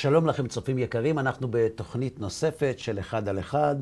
שלום 0.00 0.26
לכם, 0.26 0.48
צופים 0.48 0.78
יקרים, 0.78 1.18
אנחנו 1.18 1.48
בתוכנית 1.50 2.20
נוספת 2.20 2.74
של 2.78 2.98
אחד 2.98 3.28
על 3.28 3.38
אחד. 3.38 3.76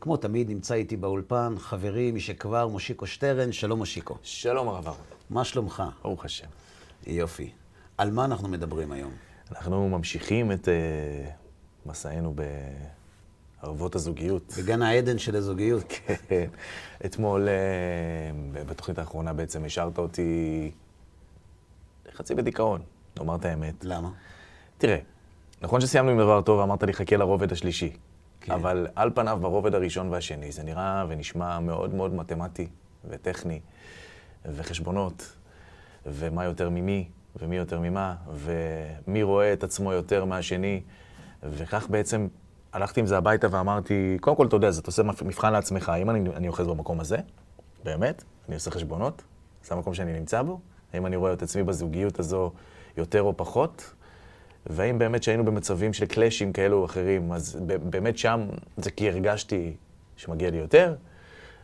כמו 0.00 0.16
תמיד, 0.16 0.48
נמצא 0.50 0.74
איתי 0.74 0.96
באולפן 0.96 1.54
חברי 1.58 2.12
משכבר, 2.12 2.68
מושיקו 2.68 3.06
שטרן. 3.06 3.52
שלום, 3.52 3.78
מושיקו. 3.78 4.16
שלום, 4.22 4.68
הרב 4.68 4.86
אהרון. 4.86 5.00
מה 5.30 5.44
שלומך? 5.44 5.82
ברוך 6.02 6.24
השם. 6.24 6.46
יופי. 7.06 7.50
על 7.98 8.10
מה 8.10 8.24
אנחנו 8.24 8.48
מדברים 8.48 8.92
היום? 8.92 9.12
אנחנו 9.50 9.88
ממשיכים 9.88 10.52
את 10.52 10.68
uh, 10.68 11.88
מסענו 11.88 12.34
בערבות 13.62 13.94
הזוגיות. 13.94 14.54
בגן 14.58 14.82
העדן 14.82 15.18
של 15.18 15.36
הזוגיות. 15.36 15.84
כן. 16.28 16.48
אתמול, 17.04 17.48
uh, 17.48 18.68
בתוכנית 18.68 18.98
האחרונה 18.98 19.32
בעצם 19.32 19.64
השארת 19.64 19.98
אותי 19.98 20.70
חצי 22.12 22.34
בדיכאון, 22.34 22.82
לומר 23.18 23.36
את 23.36 23.44
האמת. 23.44 23.84
למה? 23.84 24.10
תראה, 24.78 24.98
נכון 25.62 25.80
שסיימנו 25.80 26.10
עם 26.10 26.18
דבר 26.18 26.40
טוב 26.40 26.58
ואמרת 26.58 26.82
לי, 26.82 26.92
חכה 26.92 27.16
לרובד 27.16 27.52
השלישי. 27.52 27.92
כן. 28.40 28.52
אבל 28.52 28.86
על 28.94 29.10
פניו, 29.14 29.38
ברובד 29.40 29.74
הראשון 29.74 30.08
והשני, 30.08 30.52
זה 30.52 30.62
נראה 30.62 31.04
ונשמע 31.08 31.60
מאוד 31.60 31.94
מאוד 31.94 32.14
מתמטי 32.14 32.68
וטכני, 33.08 33.60
וחשבונות, 34.46 35.36
ומה 36.06 36.44
יותר 36.44 36.70
ממי, 36.70 37.08
ומי 37.42 37.56
יותר 37.56 37.80
ממה, 37.80 38.14
ומי 38.32 39.22
רואה 39.22 39.52
את 39.52 39.64
עצמו 39.64 39.92
יותר 39.92 40.24
מהשני, 40.24 40.80
וכך 41.42 41.86
בעצם 41.90 42.28
הלכתי 42.72 43.00
עם 43.00 43.06
זה 43.06 43.16
הביתה 43.16 43.46
ואמרתי, 43.50 44.16
קודם 44.20 44.36
כל, 44.36 44.46
אתה 44.46 44.56
יודע, 44.56 44.68
אתה 44.68 44.88
עושה 44.88 45.02
מבחן 45.02 45.52
לעצמך, 45.52 45.88
האם 45.88 46.10
אני, 46.10 46.30
אני 46.36 46.48
אוחז 46.48 46.66
במקום 46.66 47.00
הזה? 47.00 47.16
באמת? 47.84 48.24
אני 48.48 48.54
עושה 48.54 48.70
חשבונות? 48.70 49.22
זה 49.64 49.74
המקום 49.74 49.94
שאני 49.94 50.12
נמצא 50.12 50.42
בו? 50.42 50.60
האם 50.92 51.06
אני 51.06 51.16
רואה 51.16 51.32
את 51.32 51.42
עצמי 51.42 51.62
בזוגיות 51.62 52.18
הזו 52.18 52.52
יותר 52.96 53.22
או 53.22 53.36
פחות? 53.36 53.94
והאם 54.66 54.98
באמת 54.98 55.22
שהיינו 55.22 55.44
במצבים 55.44 55.92
של 55.92 56.06
קלאשים 56.06 56.52
כאלו 56.52 56.76
או 56.78 56.84
אחרים, 56.84 57.32
אז 57.32 57.58
באמת 57.66 58.18
שם 58.18 58.48
זה 58.76 58.90
כי 58.90 59.08
הרגשתי 59.08 59.76
שמגיע 60.16 60.50
לי 60.50 60.56
יותר, 60.56 60.94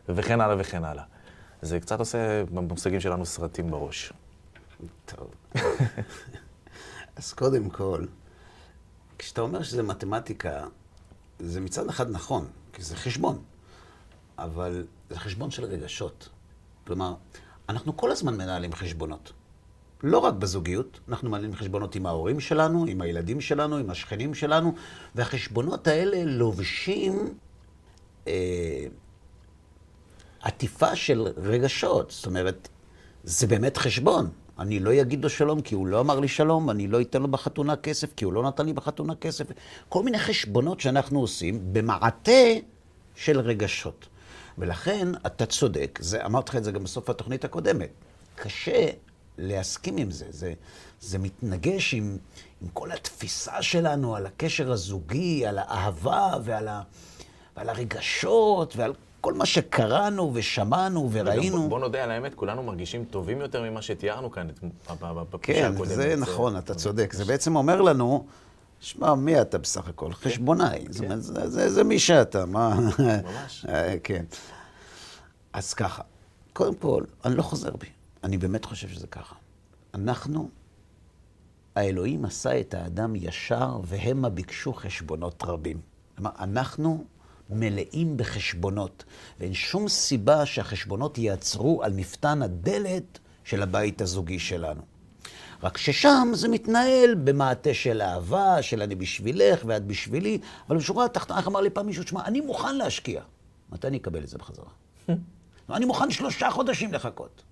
וכן 0.09 0.41
הלאה 0.41 0.57
וכן 0.59 0.85
הלאה. 0.85 1.05
זה 1.63 1.81
קצת 1.81 1.99
עושה 1.99 2.45
במושגים 2.45 3.01
שלנו 3.01 3.27
סרטים 3.27 3.71
בראש. 3.71 4.13
טוב. 5.05 5.35
אז 7.17 7.33
קודם 7.33 7.71
כל, 7.71 8.07
כשאתה 9.19 9.41
אומר 9.41 9.63
שזה 9.63 9.83
מתמטיקה, 9.83 10.65
זה 11.39 11.61
מצד 11.61 11.89
אחד 11.89 12.11
נכון, 12.11 12.47
כי 12.73 12.83
זה 12.83 12.97
חשבון, 12.97 13.43
אבל 14.39 14.87
זה 15.11 15.19
חשבון 15.19 15.51
של 15.51 15.65
רגשות. 15.65 16.29
כלומר, 16.87 17.15
אנחנו 17.69 17.97
כל 17.97 18.11
הזמן 18.11 18.37
מנהלים 18.37 18.73
חשבונות. 18.73 19.33
לא 20.03 20.19
רק 20.19 20.35
בזוגיות, 20.35 21.01
אנחנו 21.09 21.31
מעלים 21.31 21.55
חשבונות 21.55 21.95
עם 21.95 22.07
ההורים 22.07 22.41
שלנו, 22.41 22.85
עם 22.89 23.01
הילדים 23.01 23.41
שלנו, 23.41 23.77
עם 23.77 23.91
השכנים 23.91 24.35
שלנו, 24.35 24.75
והחשבונות 25.15 25.87
האלה 25.87 26.25
לובשים 26.25 27.35
אה, 28.29 28.87
עטיפה 30.43 30.97
של 30.97 31.29
רגשות. 31.37 32.11
זאת 32.11 32.27
אומרת, 32.27 32.69
זה 33.25 33.47
באמת 33.47 33.77
חשבון. 33.77 34.31
אני 34.59 34.81
לא 34.81 35.01
אגיד 35.01 35.23
לו 35.23 35.31
שלום 35.31 35.61
כי 35.61 35.75
הוא 35.75 35.87
לא 35.87 36.01
אמר 36.01 36.21
לי 36.21 36.29
שלום, 36.29 36.71
אני 36.71 36.89
לא 36.89 37.01
אתן 37.01 37.23
לו 37.23 37.29
בחתונה 37.29 37.77
כסף 37.77 38.15
כי 38.15 38.25
הוא 38.25 38.33
לא 38.33 38.43
נתן 38.43 38.67
לי 38.67 38.73
בחתונה 38.73 39.15
כסף. 39.15 39.45
כל 39.89 40.03
מיני 40.03 40.19
חשבונות 40.19 40.81
שאנחנו 40.81 41.21
עושים 41.21 41.73
במעטה 41.73 42.31
של 43.15 43.41
רגשות. 43.41 44.07
ולכן, 44.59 45.09
אתה 45.27 45.47
צודק, 45.47 46.01
אמרתי 46.25 46.51
לך 46.51 46.57
את 46.57 46.65
זה 46.65 46.73
גם 46.73 46.85
בסוף 46.85 47.11
התוכנית 47.11 47.45
הקודמת. 47.45 47.91
קשה 48.35 48.87
להסכים 49.39 49.97
עם 49.97 50.11
זה. 50.11 50.27
זה, 50.31 50.53
זה 51.01 51.19
מתנגש 51.19 51.95
עם, 51.95 52.17
עם 52.63 52.69
כל 52.73 52.93
התפיסה 52.93 53.63
שלנו 53.63 54.17
על 54.17 54.27
הקשר 54.27 54.73
הזוגי, 54.73 55.47
על 55.47 55.59
האהבה 55.59 56.33
ועל, 56.45 56.69
ה, 56.69 56.83
ועל 57.57 57.69
הרגשות 57.69 58.77
ועל 58.77 58.93
כל 59.21 59.35
מה 59.35 59.47
שקראנו 59.47 60.31
ושמענו 60.35 61.09
וראינו. 61.13 61.59
בוא, 61.59 61.69
בוא 61.69 61.79
נודה 61.79 62.05
על 62.05 62.11
האמת, 62.11 62.35
כולנו 62.35 62.63
מרגישים 62.63 63.05
טובים 63.05 63.41
יותר 63.41 63.63
ממה 63.63 63.83
שתיארנו 63.83 64.31
כאן 64.31 64.49
בפגישה 65.01 65.61
כן, 65.61 65.75
הקודמת. 65.75 65.95
כן, 65.95 65.97
זה 65.97 66.17
נכון, 66.17 66.59
אתה 66.59 66.75
צודק. 66.75 67.13
זה 67.13 67.25
בעצם 67.25 67.57
אומר 67.57 67.81
לנו, 67.83 68.27
שמע, 68.81 69.15
מי 69.15 69.41
אתה 69.41 69.59
בסך 69.59 69.89
הכל? 69.89 70.13
חשבונאי. 70.13 70.85
זאת 70.91 71.05
אומרת, 71.05 71.23
זה, 71.23 71.51
זה, 71.51 71.71
זה 71.71 71.85
מי 71.85 71.99
שאתה, 71.99 72.47
מה... 72.47 72.75
ממש. 72.99 73.67
כן. 74.05 74.25
אז 75.53 75.75
ככה, 75.75 76.03
קודם 76.53 76.75
כל, 76.75 77.05
אני 77.25 77.35
לא 77.35 77.43
חוזר 77.43 77.71
בי. 77.71 77.96
אני 78.25 78.39
באמת 78.39 78.65
חושב 78.65 78.89
שזה 78.89 79.07
ככה. 79.07 79.35
אנחנו, 79.95 80.49
האלוהים 81.75 82.25
עשה 82.25 82.61
את 82.61 82.75
האדם 82.75 83.17
ישר, 83.17 83.81
והמה 83.85 84.29
ביקשו 84.29 84.73
חשבונות 84.73 85.43
רבים. 85.47 85.81
כלומר, 86.17 86.31
אנחנו 86.39 87.05
מלאים 87.51 88.17
בחשבונות, 88.17 89.05
ואין 89.41 89.55
שום 89.55 89.89
סיבה 89.89 90.47
שהחשבונות 90.47 91.19
ייעצרו 91.19 91.83
על 91.83 91.93
מפתן 91.93 92.43
הדלת 92.43 93.19
של 93.45 93.63
הבית 93.63 94.01
הזוגי 94.01 94.39
שלנו. 94.39 94.83
רק 95.63 95.79
ששם 95.79 96.29
זה 96.35 96.49
מתנהל 96.49 97.15
במעטה 97.15 97.75
של 97.75 98.03
אהבה, 98.03 98.63
של 98.63 98.83
אני 98.83 98.95
בשבילך 98.95 99.63
ואת 99.67 99.87
בשבילי, 99.87 100.39
אבל 100.69 100.77
בשורה 100.77 101.05
התחתונה, 101.05 101.39
איך 101.41 101.49
אמר 101.49 101.61
לי 101.61 101.71
פעם 101.71 101.87
מישהו, 101.87 102.05
תשמע, 102.05 102.25
אני 102.25 102.41
מוכן 102.41 102.77
להשקיע. 102.77 103.23
מתי 103.73 103.87
אני 103.87 103.97
אקבל 103.97 104.23
את 104.23 104.29
זה 104.29 104.39
בחזרה? 104.39 104.69
אני 105.71 105.85
מוכן 105.85 106.11
שלושה 106.11 106.51
חודשים 106.51 106.93
לחכות. 106.93 107.43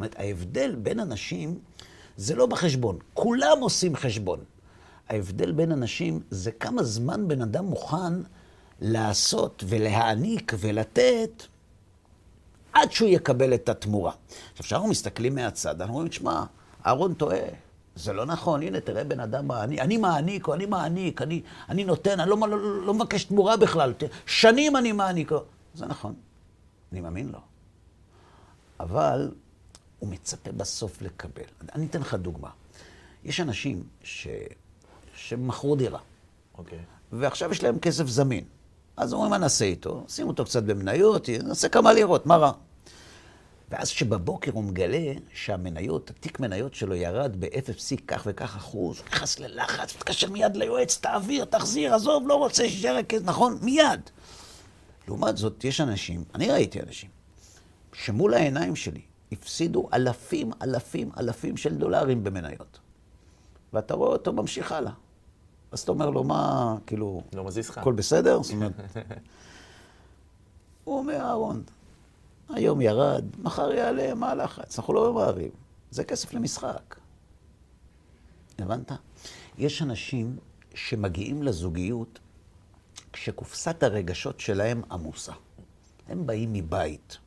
אומרת, 0.00 0.16
ההבדל 0.18 0.74
בין 0.74 1.00
אנשים 1.00 1.58
זה 2.16 2.34
לא 2.34 2.46
בחשבון. 2.46 2.98
כולם 3.14 3.58
עושים 3.60 3.96
חשבון. 3.96 4.40
ההבדל 5.08 5.52
בין 5.52 5.72
אנשים 5.72 6.20
זה 6.30 6.52
כמה 6.52 6.82
זמן 6.82 7.28
בן 7.28 7.42
אדם 7.42 7.64
מוכן 7.64 8.12
לעשות 8.80 9.64
ולהעניק 9.66 10.52
ולתת 10.58 11.42
עד 12.72 12.92
שהוא 12.92 13.08
יקבל 13.08 13.54
את 13.54 13.68
התמורה. 13.68 14.12
עכשיו, 14.50 14.64
כשאנחנו 14.64 14.88
מסתכלים 14.88 15.34
מהצד, 15.34 15.80
אנחנו 15.80 15.94
אומרים, 15.94 16.12
שמע, 16.12 16.44
אהרון 16.86 17.14
טועה. 17.14 17.38
זה 17.96 18.12
לא 18.12 18.26
נכון, 18.26 18.62
הנה, 18.62 18.80
תראה 18.80 19.04
בן 19.04 19.20
אדם 19.20 19.48
מעניק, 19.48 19.80
אני 19.80 19.96
מעניק, 19.96 20.48
או 20.48 20.54
אני 20.54 20.66
מעניק, 20.66 21.22
אני, 21.22 21.42
אני 21.68 21.84
נותן, 21.84 22.20
אני 22.20 22.30
לא, 22.30 22.36
לא, 22.48 22.86
לא 22.86 22.94
מבקש 22.94 23.24
תמורה 23.24 23.56
בכלל, 23.56 23.92
שנים 24.26 24.76
אני 24.76 24.92
מעניק. 24.92 25.32
זה 25.74 25.86
נכון, 25.86 26.14
אני 26.92 27.00
מאמין 27.00 27.28
לו. 27.28 27.38
אבל 28.80 29.30
הוא 30.00 30.08
מצפה 30.08 30.52
בסוף 30.52 31.02
לקבל. 31.02 31.42
אני 31.74 31.86
אתן 31.86 32.00
לך 32.00 32.14
דוגמה. 32.14 32.50
יש 33.24 33.40
אנשים 33.40 33.82
ש... 34.02 34.28
שמכרו 35.14 35.76
דירה, 35.76 35.98
אוקיי. 36.58 36.78
ועכשיו 37.12 37.52
יש 37.52 37.62
להם 37.62 37.78
כסף 37.78 38.06
זמין. 38.06 38.44
אז 38.96 39.12
אומרים, 39.12 39.30
מה 39.30 39.38
נעשה 39.38 39.64
איתו? 39.64 40.04
שים 40.08 40.28
אותו 40.28 40.44
קצת 40.44 40.62
במניות, 40.62 41.28
נעשה 41.28 41.68
כמה 41.68 41.92
לירות, 41.92 42.26
מה 42.26 42.36
רע? 42.36 42.52
ואז 43.70 43.88
שבבוקר 43.88 44.52
הוא 44.52 44.64
מגלה 44.64 45.12
שהמניות, 45.34 46.10
התיק 46.10 46.40
מניות 46.40 46.74
שלו 46.74 46.94
ירד 46.94 47.36
ב-0 47.40 47.96
כך 48.06 48.22
וכך 48.26 48.56
אחוז, 48.56 48.98
הוא 48.98 49.06
נכנס 49.06 49.38
ללחץ, 49.38 49.96
מתקשר 49.96 50.30
מיד 50.30 50.56
ליועץ, 50.56 50.98
תעביר, 51.00 51.44
תחזיר, 51.44 51.94
עזוב, 51.94 52.28
לא 52.28 52.34
רוצה 52.34 52.68
שישאר 52.68 52.96
הכסף, 52.96 53.22
נכון? 53.24 53.58
מיד. 53.62 54.00
לעומת 55.08 55.36
זאת, 55.36 55.64
יש 55.64 55.80
אנשים, 55.80 56.24
אני 56.34 56.50
ראיתי 56.50 56.80
אנשים, 56.80 57.10
שמול 57.92 58.34
העיניים 58.34 58.76
שלי 58.76 59.00
הפסידו 59.32 59.88
אלפים, 59.92 60.50
אלפים, 60.62 61.10
אלפים 61.18 61.56
של 61.56 61.74
דולרים 61.74 62.24
במניות. 62.24 62.78
ואתה 63.72 63.94
רואה 63.94 64.12
אותו 64.12 64.32
ממשיך 64.32 64.72
הלאה. 64.72 64.92
אז 65.72 65.80
אתה 65.80 65.92
אומר 65.92 66.10
לו, 66.10 66.24
מה, 66.24 66.76
כאילו... 66.86 67.22
לא 67.34 67.44
מזיז 67.44 67.68
לך. 67.68 67.78
הכל 67.78 67.92
בסדר? 67.92 68.42
זאת 68.42 68.52
אומרת... 68.52 68.72
הוא 70.84 70.98
אומר, 70.98 71.20
אהרון, 71.20 71.62
היום 72.48 72.80
ירד, 72.80 73.24
מחר 73.38 73.72
יעלה, 73.72 74.14
מה 74.14 74.30
הלחץ? 74.30 74.78
אנחנו 74.78 74.94
לא 74.94 75.12
ממהרים. 75.12 75.50
זה 75.90 76.04
כסף 76.04 76.32
למשחק. 76.32 76.96
הבנת? 78.58 78.92
יש 79.58 79.82
אנשים 79.82 80.36
שמגיעים 80.74 81.42
לזוגיות 81.42 82.18
כשקופסת 83.12 83.82
הרגשות 83.82 84.40
שלהם 84.40 84.82
עמוסה. 84.90 85.32
הם 86.08 86.26
באים 86.26 86.52
מבית 86.52 87.18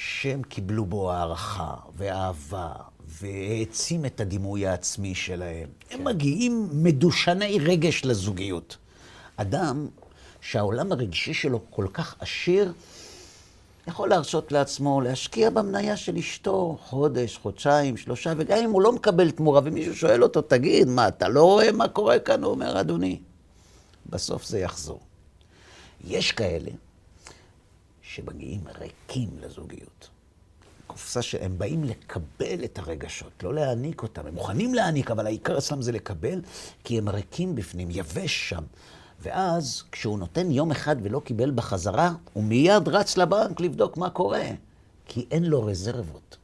שהם 0.00 0.42
קיבלו 0.42 0.86
בו 0.86 1.12
הערכה 1.12 1.74
ואהבה 1.96 2.72
והעצים 3.06 4.04
את 4.04 4.20
הדימוי 4.20 4.66
העצמי 4.66 5.14
שלהם. 5.14 5.68
הם 5.90 6.04
מגיעים 6.04 6.68
מדושני 6.72 7.58
רגש 7.58 8.04
לזוגיות. 8.04 8.76
אדם 9.36 9.86
שהעולם 10.40 10.92
הרגשי 10.92 11.34
שלו 11.34 11.60
כל 11.70 11.86
כך 11.92 12.16
עשיר, 12.18 12.72
יכול 13.88 14.08
להרשות 14.08 14.52
לעצמו 14.52 15.00
להשקיע 15.00 15.50
במניה 15.50 15.96
של 15.96 16.16
אשתו 16.16 16.78
חודש, 16.80 17.36
חודשיים, 17.36 17.96
שלושה, 17.96 18.32
וגם 18.36 18.58
אם 18.58 18.70
הוא 18.70 18.82
לא 18.82 18.92
מקבל 18.92 19.30
תמורה 19.30 19.60
ומישהו 19.64 19.96
שואל 19.96 20.22
אותו, 20.22 20.42
תגיד, 20.42 20.88
מה, 20.88 21.08
אתה 21.08 21.28
לא 21.28 21.44
רואה 21.44 21.72
מה 21.72 21.88
קורה 21.88 22.18
כאן? 22.18 22.44
הוא 22.44 22.50
אומר, 22.50 22.80
אדוני, 22.80 23.18
בסוף 24.06 24.44
זה 24.44 24.58
יחזור. 24.58 25.00
יש 26.04 26.32
כאלה 26.32 26.70
שמגיעים 28.18 28.60
ריקים 28.80 29.28
לזוגיות. 29.40 30.08
קופסה 30.86 31.22
שהם 31.22 31.58
באים 31.58 31.84
לקבל 31.84 32.64
את 32.64 32.78
הרגשות, 32.78 33.42
לא 33.42 33.54
להעניק 33.54 34.02
אותם. 34.02 34.26
הם 34.26 34.34
מוכנים 34.34 34.74
להעניק, 34.74 35.10
אבל 35.10 35.26
העיקר 35.26 35.58
אצלם 35.58 35.82
זה 35.82 35.92
לקבל, 35.92 36.40
כי 36.84 36.98
הם 36.98 37.08
ריקים 37.08 37.54
בפנים, 37.54 37.88
יבש 37.90 38.48
שם. 38.48 38.62
ואז, 39.20 39.82
כשהוא 39.92 40.18
נותן 40.18 40.50
יום 40.50 40.70
אחד 40.70 40.96
ולא 41.02 41.20
קיבל 41.20 41.50
בחזרה, 41.50 42.12
הוא 42.32 42.44
מיד 42.44 42.88
רץ 42.88 43.16
לבנק 43.16 43.60
לבדוק 43.60 43.96
מה 43.96 44.10
קורה, 44.10 44.46
כי 45.06 45.26
אין 45.30 45.44
לו 45.44 45.64
רזרבות. 45.64 46.36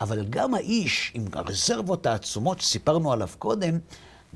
אבל 0.00 0.24
גם 0.24 0.54
האיש 0.54 1.10
עם 1.14 1.24
הרזרבות 1.32 2.06
העצומות 2.06 2.60
שסיפרנו 2.60 3.12
עליו 3.12 3.28
קודם, 3.38 3.78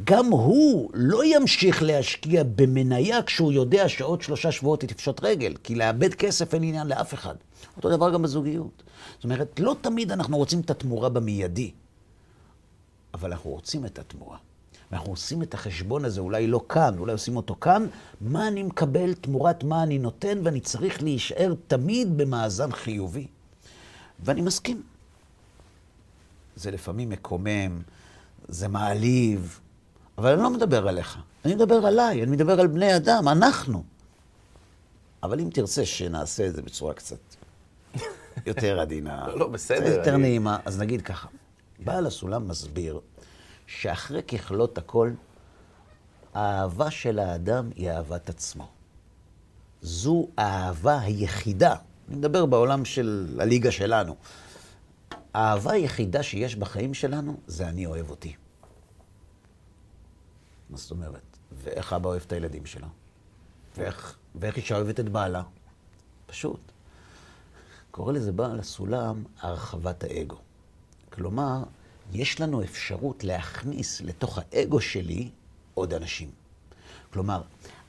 גם 0.04 0.26
הוא 0.26 0.90
לא 0.94 1.24
ימשיך 1.24 1.82
להשקיע 1.82 2.42
במניה 2.56 3.22
כשהוא 3.22 3.52
יודע 3.52 3.88
שעוד 3.88 4.22
שלושה 4.22 4.52
שבועות 4.52 4.82
היא 4.82 4.88
תפשוט 4.88 5.24
רגל, 5.24 5.54
כי 5.62 5.74
לאבד 5.74 6.14
כסף 6.14 6.54
אין 6.54 6.62
עניין 6.62 6.86
לאף 6.86 7.14
אחד. 7.14 7.34
אותו 7.76 7.96
דבר 7.96 8.10
גם 8.10 8.22
בזוגיות. 8.22 8.82
זאת 9.14 9.24
אומרת, 9.24 9.60
לא 9.60 9.76
תמיד 9.80 10.12
אנחנו 10.12 10.36
רוצים 10.36 10.60
את 10.60 10.70
התמורה 10.70 11.08
במיידי, 11.08 11.70
אבל 13.14 13.32
אנחנו 13.32 13.50
רוצים 13.50 13.86
את 13.86 13.98
התמורה. 13.98 14.38
ואנחנו 14.90 15.10
עושים 15.10 15.42
את 15.42 15.54
החשבון 15.54 16.04
הזה, 16.04 16.20
אולי 16.20 16.46
לא 16.46 16.60
כאן, 16.68 16.98
אולי 16.98 17.12
עושים 17.12 17.36
אותו 17.36 17.56
כאן, 17.60 17.86
מה 18.20 18.48
אני 18.48 18.62
מקבל 18.62 19.14
תמורת 19.14 19.64
מה 19.64 19.82
אני 19.82 19.98
נותן, 19.98 20.38
ואני 20.44 20.60
צריך 20.60 21.02
להישאר 21.02 21.54
תמיד 21.66 22.16
במאזן 22.16 22.72
חיובי. 22.72 23.26
ואני 24.24 24.40
מסכים. 24.40 24.82
זה 26.56 26.70
לפעמים 26.70 27.10
מקומם, 27.10 27.82
זה 28.48 28.68
מעליב, 28.68 29.60
אבל 30.20 30.32
אני 30.32 30.42
לא 30.42 30.50
מדבר 30.50 30.88
עליך, 30.88 31.18
אני 31.44 31.54
מדבר 31.54 31.86
עליי, 31.86 32.22
אני 32.22 32.30
מדבר 32.30 32.60
על 32.60 32.66
בני 32.66 32.96
אדם, 32.96 33.28
אנחנו. 33.28 33.82
אבל 35.22 35.40
אם 35.40 35.50
תרצה 35.52 35.86
שנעשה 35.86 36.46
את 36.46 36.54
זה 36.54 36.62
בצורה 36.62 36.94
קצת 36.94 37.18
יותר 38.46 38.80
עדינה, 38.80 39.26
לא, 39.28 39.38
לא, 39.38 39.48
בסדר, 39.48 39.80
קצת 39.80 39.96
יותר 39.98 40.14
אני- 40.14 40.22
נעימה, 40.22 40.58
אז 40.64 40.78
נגיד 40.78 41.02
ככה, 41.02 41.28
בעל 41.84 42.06
הסולם 42.06 42.48
מסביר 42.48 43.00
שאחרי 43.66 44.22
ככלות 44.22 44.78
הכל, 44.78 45.10
האהבה 46.34 46.90
של 46.90 47.18
האדם 47.18 47.70
היא 47.76 47.90
אהבת 47.90 48.28
עצמו. 48.28 48.68
זו 49.82 50.28
האהבה 50.36 51.00
היחידה, 51.00 51.74
אני 52.08 52.16
מדבר 52.16 52.46
בעולם 52.46 52.84
של 52.84 53.36
הליגה 53.40 53.70
שלנו, 53.70 54.16
האהבה 55.34 55.72
היחידה 55.72 56.22
שיש 56.22 56.56
בחיים 56.56 56.94
שלנו 56.94 57.36
זה 57.46 57.68
אני 57.68 57.86
אוהב 57.86 58.10
אותי. 58.10 58.34
מה 60.70 60.76
זאת 60.76 60.90
אומרת? 60.90 61.36
ואיך 61.52 61.92
אבא 61.92 62.08
אוהב 62.08 62.22
את 62.26 62.32
הילדים 62.32 62.66
שלו? 62.66 62.86
ואיך, 63.76 64.16
ואיך 64.34 64.56
אישה 64.56 64.76
אוהבת 64.76 65.00
את 65.00 65.08
בעלה? 65.08 65.42
פשוט. 66.26 66.60
קורא 67.90 68.12
לזה 68.12 68.32
בעל 68.32 68.60
הסולם 68.60 69.24
הרחבת 69.40 70.04
האגו. 70.04 70.36
כלומר, 71.12 71.62
יש 72.12 72.40
לנו 72.40 72.62
אפשרות 72.62 73.24
להכניס 73.24 74.00
לתוך 74.00 74.38
האגו 74.38 74.80
שלי 74.80 75.30
עוד 75.74 75.94
אנשים. 75.94 76.30
כלומר, 77.12 77.42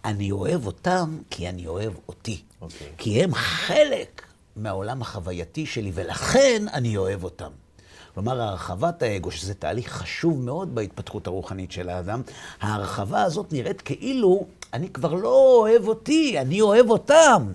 אני 0.05 0.31
אוהב 0.31 0.65
אותם 0.65 1.17
כי 1.29 1.49
אני 1.49 1.67
אוהב 1.67 1.93
אותי. 2.07 2.43
אוקיי. 2.61 2.91
כי 2.97 3.23
הם 3.23 3.33
חלק 3.33 4.25
מהעולם 4.55 5.01
החווייתי 5.01 5.65
שלי, 5.65 5.91
ולכן 5.93 6.65
אני 6.73 6.97
אוהב 6.97 7.23
אותם. 7.23 7.51
כלומר, 8.13 8.41
הרחבת 8.41 9.01
האגו, 9.03 9.31
שזה 9.31 9.53
תהליך 9.53 9.91
חשוב 9.91 10.41
מאוד 10.43 10.75
בהתפתחות 10.75 11.27
הרוחנית 11.27 11.71
של 11.71 11.89
האדם, 11.89 12.21
ההרחבה 12.61 13.23
הזאת 13.23 13.53
נראית 13.53 13.81
כאילו 13.81 14.45
אני 14.73 14.89
כבר 14.89 15.13
לא 15.13 15.55
אוהב 15.59 15.87
אותי, 15.87 16.39
אני 16.39 16.61
אוהב 16.61 16.89
אותם. 16.89 17.51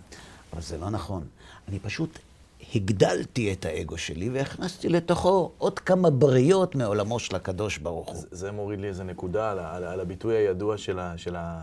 אבל 0.53 0.63
זה 0.63 0.79
לא 0.79 0.91
נכון. 0.91 1.25
אני 1.69 1.79
פשוט 1.79 2.19
הגדלתי 2.75 3.53
את 3.53 3.65
האגו 3.65 3.99
שלי 3.99 4.31
והכנסתי 4.31 4.89
לתוכו 4.89 5.51
עוד 5.59 5.79
כמה 5.79 6.11
בריות 6.11 6.75
מעולמו 6.75 7.19
של 7.19 7.37
הקדוש 7.37 7.79
ברוך 7.79 8.09
הוא. 8.09 8.17
זה- 8.21 8.27
זה 8.31 8.53
מוריד 8.53 8.81
לי 8.81 8.89
איזה 8.89 9.05
נקודה 9.05 9.51
על, 9.51 9.59
על, 9.59 9.85
על 9.85 10.01
הביטוי 10.01 10.37
הידוע 10.37 10.79
של, 10.79 10.99
ה, 10.99 11.13
של 11.19 11.37
ה, 11.37 11.61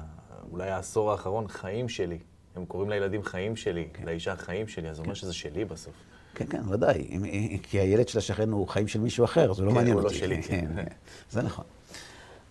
אולי 0.51 0.69
העשור 0.69 1.11
האחרון, 1.11 1.47
חיים 1.47 1.89
שלי. 1.89 2.17
הם 2.55 2.65
קוראים 2.65 2.89
לילדים 2.89 3.23
חיים 3.23 3.55
שלי, 3.55 3.87
כן. 3.93 4.03
לאישה 4.05 4.35
חיים 4.35 4.67
שלי, 4.67 4.89
אז 4.89 4.95
זה 4.95 5.01
אומר 5.01 5.13
שזה 5.13 5.33
שלי 5.33 5.65
בסוף. 5.65 5.93
כן, 6.35 6.45
כן, 6.49 6.61
ודאי. 6.69 7.19
כי 7.63 7.79
הילד 7.79 8.07
של 8.07 8.17
השכן 8.17 8.51
הוא 8.51 8.67
חיים 8.67 8.87
של 8.87 8.99
מישהו 8.99 9.25
אחר, 9.25 9.53
זה 9.53 9.63
לא 9.63 9.69
כן, 9.69 9.75
מעניין 9.75 9.93
הוא 9.93 10.01
לא 10.03 10.07
אותי. 10.07 10.17
שלי, 10.17 10.43
כן, 10.43 10.67
כן. 10.75 10.75
כן. 10.75 10.95
זה 11.31 11.41
נכון. 11.41 11.65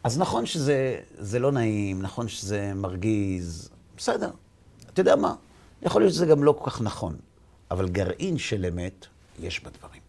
אז 0.04 0.18
נכון 0.18 0.46
שזה 0.46 1.00
זה 1.18 1.38
לא 1.38 1.52
נעים, 1.52 2.02
נכון 2.02 2.28
שזה 2.28 2.72
מרגיז, 2.74 3.70
בסדר. 3.96 4.30
אתה 4.92 5.00
יודע 5.00 5.16
מה? 5.16 5.34
יכול 5.82 6.02
להיות 6.02 6.14
שזה 6.14 6.26
גם 6.26 6.44
לא 6.44 6.58
כל 6.58 6.70
כך 6.70 6.80
נכון, 6.80 7.16
אבל 7.70 7.88
גרעין 7.88 8.38
של 8.38 8.66
אמת 8.66 9.06
יש 9.40 9.60
בדברים. 9.60 10.00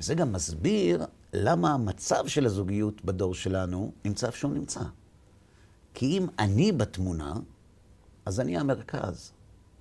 וזה 0.00 0.14
גם 0.14 0.32
מסביר 0.32 1.04
למה 1.32 1.74
המצב 1.74 2.26
של 2.26 2.46
הזוגיות 2.46 3.04
בדור 3.04 3.34
שלנו 3.34 3.92
נמצא 4.04 4.26
איפה 4.26 4.38
שהוא 4.38 4.52
נמצא. 4.52 4.80
כי 5.94 6.06
אם 6.06 6.26
אני 6.38 6.72
בתמונה, 6.72 7.34
אז 8.26 8.40
אני 8.40 8.58
המרכז, 8.58 9.32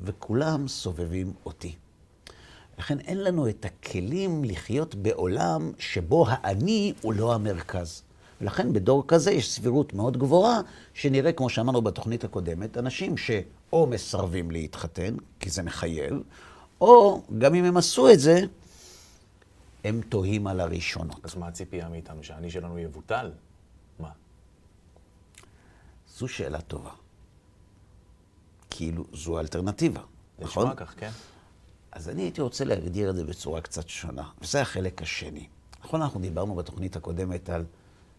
וכולם 0.02 0.68
סובבים 0.68 1.34
אותי. 1.46 1.76
לכן 2.78 3.00
אין 3.00 3.24
לנו 3.24 3.50
את 3.50 3.66
הכלים 3.66 4.44
לחיות 4.44 4.96
בעולם 4.96 5.72
שבו 5.80 6.26
האני 6.30 6.94
הוא 7.02 7.14
לא 7.14 7.34
המרכז. 7.34 8.04
ולכן 8.42 8.74
בדור 8.74 9.04
כזה 9.08 9.32
יש 9.32 9.52
סבירות 9.52 9.94
מאוד 9.94 10.18
גבוהה, 10.18 10.62
שנראה, 10.94 11.32
כמו 11.32 11.50
שאמרנו 11.50 11.82
בתוכנית 11.82 12.24
הקודמת, 12.24 12.78
אנשים 12.78 13.18
שאו 13.18 13.88
מסרבים 13.88 14.52
להתחתן, 14.52 15.16
כי 15.40 15.50
זה 15.50 15.64
מחייב, 15.64 16.14
או 16.82 17.22
גם 17.38 17.56
אם 17.56 17.64
הם 17.64 17.78
עשו 17.78 18.10
את 18.10 18.20
זה, 18.20 18.42
הם 19.84 20.02
תוהים 20.10 20.48
על 20.48 20.60
הראשונות. 20.60 21.26
אז 21.26 21.36
מה 21.36 21.48
הציפייה 21.48 21.90
מאיתנו? 21.90 22.24
שהאני 22.24 22.52
שלנו 22.52 22.80
יבוטל? 22.80 23.32
מה? 24.00 24.10
זו 26.18 26.28
שאלה 26.28 26.62
טובה. 26.62 26.92
כאילו, 28.70 29.06
זו 29.14 29.38
האלטרנטיבה, 29.38 30.02
נכון? 30.40 30.64
נשמע 30.64 30.76
כך, 30.76 30.94
כן? 30.98 31.12
אז 31.98 32.10
אני 32.10 32.22
הייתי 32.22 32.42
רוצה 32.42 32.66
להגדיר 32.66 33.10
את 33.10 33.16
זה 33.16 33.24
בצורה 33.24 33.62
קצת 33.62 33.90
שונה, 33.90 34.24
וזה 34.42 34.62
החלק 34.62 35.02
השני. 35.02 35.48
נכון, 35.84 36.02
אנחנו 36.02 36.20
דיברנו 36.20 36.56
בתוכנית 36.56 36.96
הקודמת 36.96 37.50
על 37.50 37.66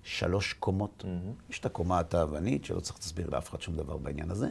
שלוש 0.02 0.52
קומות. 0.52 1.04
Mm-hmm. 1.04 1.50
יש 1.50 1.58
את 1.58 1.66
הקומה 1.66 1.98
התאוונית, 1.98 2.64
שלא 2.64 2.80
צריך 2.80 2.96
להסביר 2.98 3.30
לאף 3.30 3.50
אחד 3.50 3.60
שום 3.60 3.76
דבר 3.76 3.96
בעניין 3.96 4.30
הזה. 4.30 4.48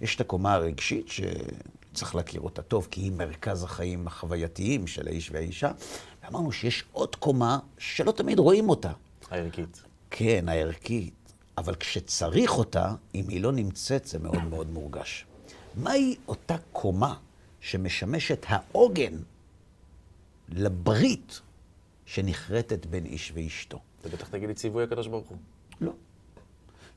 יש 0.00 0.16
את 0.16 0.20
הקומה 0.20 0.54
הרגשית, 0.54 1.06
שצריך 1.08 2.14
להכיר 2.14 2.40
אותה 2.40 2.62
טוב, 2.62 2.88
כי 2.90 3.00
היא 3.00 3.12
מרכז 3.12 3.64
החיים 3.64 4.06
החווייתיים 4.06 4.86
של 4.86 5.08
האיש 5.08 5.30
והאישה. 5.30 5.70
ואמרנו 6.24 6.52
שיש 6.52 6.84
עוד 6.92 7.16
קומה 7.16 7.58
שלא 7.78 8.12
תמיד 8.12 8.38
רואים 8.38 8.68
אותה. 8.68 8.92
הערכית. 9.30 9.82
כן, 10.10 10.48
הערכית, 10.48 11.32
אבל 11.58 11.74
כשצריך 11.74 12.58
אותה, 12.58 12.94
אם 13.14 13.24
היא 13.28 13.40
לא 13.40 13.52
נמצאת, 13.52 14.04
זה 14.04 14.18
מאוד 14.18 14.44
מאוד 14.44 14.70
מורגש. 14.70 15.26
מהי 15.74 16.16
אותה 16.28 16.56
קומה 16.72 17.14
שמשמשת 17.60 18.46
העוגן 18.48 19.12
לברית 20.48 21.40
שנחרטת 22.06 22.86
בין 22.86 23.06
איש 23.06 23.32
ואשתו? 23.34 23.78
אתה 24.00 24.08
בטח 24.08 24.28
תגיד 24.28 24.48
לי 24.48 24.54
ציווי 24.54 24.84
הקדוש 24.84 25.06
ברוך 25.06 25.28
הוא. 25.28 25.38
לא. 25.80 25.92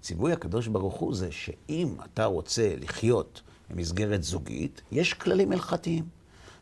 ציווי 0.02 0.34
הקדוש 0.34 0.68
ברוך 0.68 0.96
הוא 0.96 1.16
זה 1.16 1.32
שאם 1.32 1.96
אתה 2.06 2.26
רוצה 2.26 2.74
לחיות 2.80 3.42
במסגרת 3.70 4.24
זוגית, 4.24 4.82
יש 4.92 5.14
כללים 5.14 5.52
הלכתיים. 5.52 6.04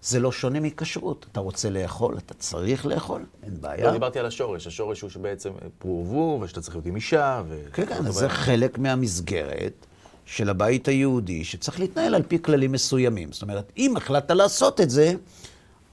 זה 0.01 0.19
לא 0.19 0.31
שונה 0.31 0.59
מכשרות. 0.59 1.25
אתה 1.31 1.39
רוצה 1.39 1.69
לאכול, 1.69 2.17
אתה 2.17 2.33
צריך 2.33 2.85
לאכול, 2.85 3.25
אין 3.43 3.61
בעיה. 3.61 3.85
לא, 3.85 3.91
דיברתי 3.91 4.19
על 4.19 4.25
השורש. 4.25 4.67
השורש 4.67 5.01
הוא 5.01 5.09
שבעצם 5.09 5.51
פרו 5.77 6.39
ושאתה 6.43 6.61
צריך 6.61 6.75
להיות 6.75 6.85
עם 6.85 6.95
אישה, 6.95 7.41
ו... 7.47 7.63
כן, 7.73 7.85
כן, 7.85 8.11
זה 8.11 8.29
חלק 8.29 8.77
מהמסגרת 8.77 9.85
של 10.31 10.49
הבית 10.49 10.87
היהודי, 10.87 11.43
שצריך 11.43 11.79
להתנהל 11.79 12.15
על 12.15 12.23
פי 12.23 12.41
כללים 12.41 12.71
מסוימים. 12.71 13.31
זאת 13.31 13.41
אומרת, 13.41 13.71
אם 13.77 13.97
החלטת 13.97 14.31
לעשות 14.31 14.81
את 14.81 14.89
זה, 14.89 15.13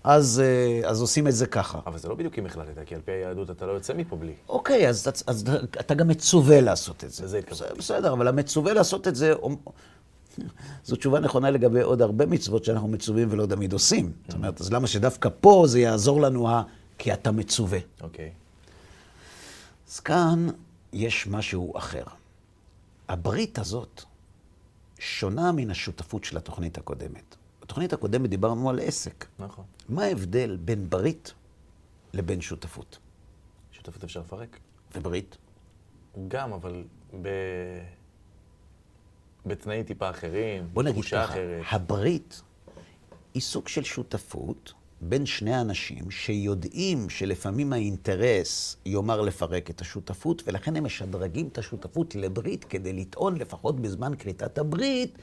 אז, 0.04 0.42
אה, 0.44 0.88
אז 0.88 1.00
עושים 1.00 1.28
את 1.28 1.34
זה 1.34 1.46
ככה. 1.46 1.78
אבל 1.86 1.98
זה 1.98 2.08
לא 2.08 2.14
בדיוק 2.14 2.38
אם 2.38 2.46
החלטת, 2.46 2.72
כי 2.86 2.94
על 2.94 3.00
פי 3.04 3.12
היהדות 3.12 3.50
אתה 3.50 3.66
לא 3.66 3.72
יוצא 3.72 3.94
מפה 3.94 4.16
בלי. 4.16 4.32
אוקיי, 4.48 4.88
אז, 4.88 5.08
אז, 5.08 5.24
אז 5.26 5.44
אתה 5.80 5.94
גם 5.94 6.08
מצווה 6.08 6.60
לעשות 6.60 7.04
את 7.04 7.10
זה. 7.10 7.24
לזה 7.24 7.38
התכוונתי. 7.38 7.78
בסדר, 7.78 8.12
אבל 8.12 8.28
המצווה 8.28 8.72
לעשות 8.72 9.08
את 9.08 9.16
זה, 9.16 9.34
זו 10.84 10.96
תשובה 10.96 11.20
נכונה 11.20 11.50
לגבי 11.50 11.80
עוד 11.80 12.02
הרבה 12.02 12.26
מצוות 12.26 12.64
שאנחנו 12.64 12.88
מצווים 12.88 13.28
ולא 13.30 13.46
תמיד 13.46 13.72
עושים. 13.72 14.12
זאת 14.28 14.34
אומרת, 14.34 14.60
אז 14.60 14.72
למה 14.72 14.86
שדווקא 14.86 15.28
פה 15.40 15.64
זה 15.66 15.80
יעזור 15.80 16.20
לנו 16.20 16.48
ה... 16.48 16.62
כי 16.98 17.12
אתה 17.12 17.30
מצווה. 17.30 17.78
אוקיי. 18.00 18.30
אז 19.90 20.00
כאן 20.00 20.46
יש 20.92 21.26
משהו 21.26 21.78
אחר. 21.78 22.04
הברית 23.08 23.58
הזאת 23.58 24.02
שונה 24.98 25.52
מן 25.52 25.70
השותפות 25.70 26.24
של 26.24 26.36
התוכנית 26.36 26.78
הקודמת. 26.78 27.36
בתוכנית 27.62 27.92
הקודמת 27.92 28.30
דיברנו 28.30 28.70
על 28.70 28.80
עסק. 28.82 29.26
נכון. 29.38 29.64
מה 29.88 30.04
ההבדל 30.04 30.58
בין 30.64 30.90
ברית 30.90 31.34
לבין 32.12 32.40
שותפות? 32.40 32.98
שותפות 33.72 34.04
אפשר 34.04 34.20
לפרק? 34.20 34.58
וברית? 34.94 35.36
גם, 36.28 36.52
אבל 36.52 36.84
ב... 37.22 37.28
בתנאים 39.46 39.82
טיפה 39.82 40.10
אחרים, 40.10 40.68
בוא 40.72 40.82
נגיד 40.82 41.04
ככה, 41.04 41.24
אחרת. 41.24 41.62
הברית 41.70 42.42
היא 43.34 43.42
סוג 43.42 43.68
של 43.68 43.84
שותפות, 43.84 44.72
בין 45.00 45.26
שני 45.26 45.60
אנשים 45.60 46.10
שיודעים 46.10 47.10
שלפעמים 47.10 47.72
האינטרס 47.72 48.76
יאמר 48.86 49.20
לפרק 49.20 49.70
את 49.70 49.80
השותפות, 49.80 50.42
ולכן 50.46 50.76
הם 50.76 50.84
משדרגים 50.84 51.48
את 51.48 51.58
השותפות 51.58 52.14
לברית 52.14 52.64
כדי 52.64 52.92
לטעון, 52.92 53.36
לפחות 53.36 53.80
בזמן 53.80 54.12
כריתת 54.18 54.58
הברית, 54.58 55.18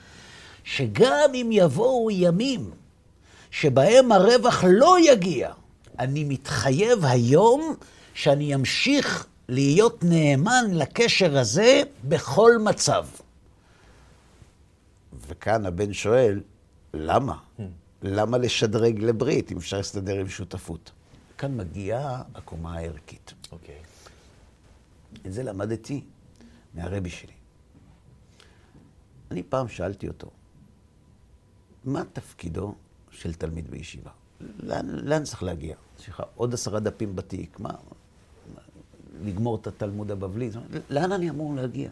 שגם 0.63 1.29
אם 1.33 1.49
יבואו 1.51 2.11
ימים 2.11 2.71
שבהם 3.51 4.11
הרווח 4.11 4.63
לא 4.67 4.97
יגיע, 5.11 5.51
אני 5.99 6.23
מתחייב 6.23 7.05
היום 7.05 7.75
שאני 8.13 8.55
אמשיך 8.55 9.27
להיות 9.49 10.03
נאמן 10.03 10.65
לקשר 10.71 11.37
הזה 11.37 11.81
בכל 12.03 12.51
מצב. 12.63 13.05
וכאן 15.27 15.65
הבן 15.65 15.93
שואל, 15.93 16.41
למה? 16.93 17.35
למה 18.01 18.37
לשדרג 18.37 18.99
לברית 18.99 19.51
אם 19.51 19.57
אפשר 19.57 19.77
להסתדר 19.77 20.19
עם 20.19 20.29
שותפות? 20.29 20.91
כאן 21.37 21.57
מגיעה 21.57 22.23
הקומה 22.35 22.77
הערכית. 22.77 23.33
אוקיי. 23.51 23.79
את 25.25 25.33
זה 25.33 25.43
למדתי 25.43 26.03
מהרבי 26.73 27.09
שלי. 27.09 27.33
אני 29.31 29.43
פעם 29.43 29.67
שאלתי 29.67 30.07
אותו, 30.07 30.29
מה 31.85 32.03
תפקידו 32.13 32.75
של 33.11 33.33
תלמיד 33.33 33.71
בישיבה? 33.71 34.11
לאן, 34.59 34.89
לאן 34.89 35.23
צריך 35.23 35.43
להגיע? 35.43 35.75
יש 35.99 36.09
לך 36.09 36.23
עוד 36.35 36.53
עשרה 36.53 36.79
דפים 36.79 37.15
בתיק, 37.15 37.59
מה? 37.59 37.73
לגמור 39.23 39.55
את 39.55 39.67
התלמוד 39.67 40.11
הבבלי? 40.11 40.49
לאן 40.89 41.11
אני 41.11 41.29
אמור 41.29 41.55
להגיע? 41.55 41.89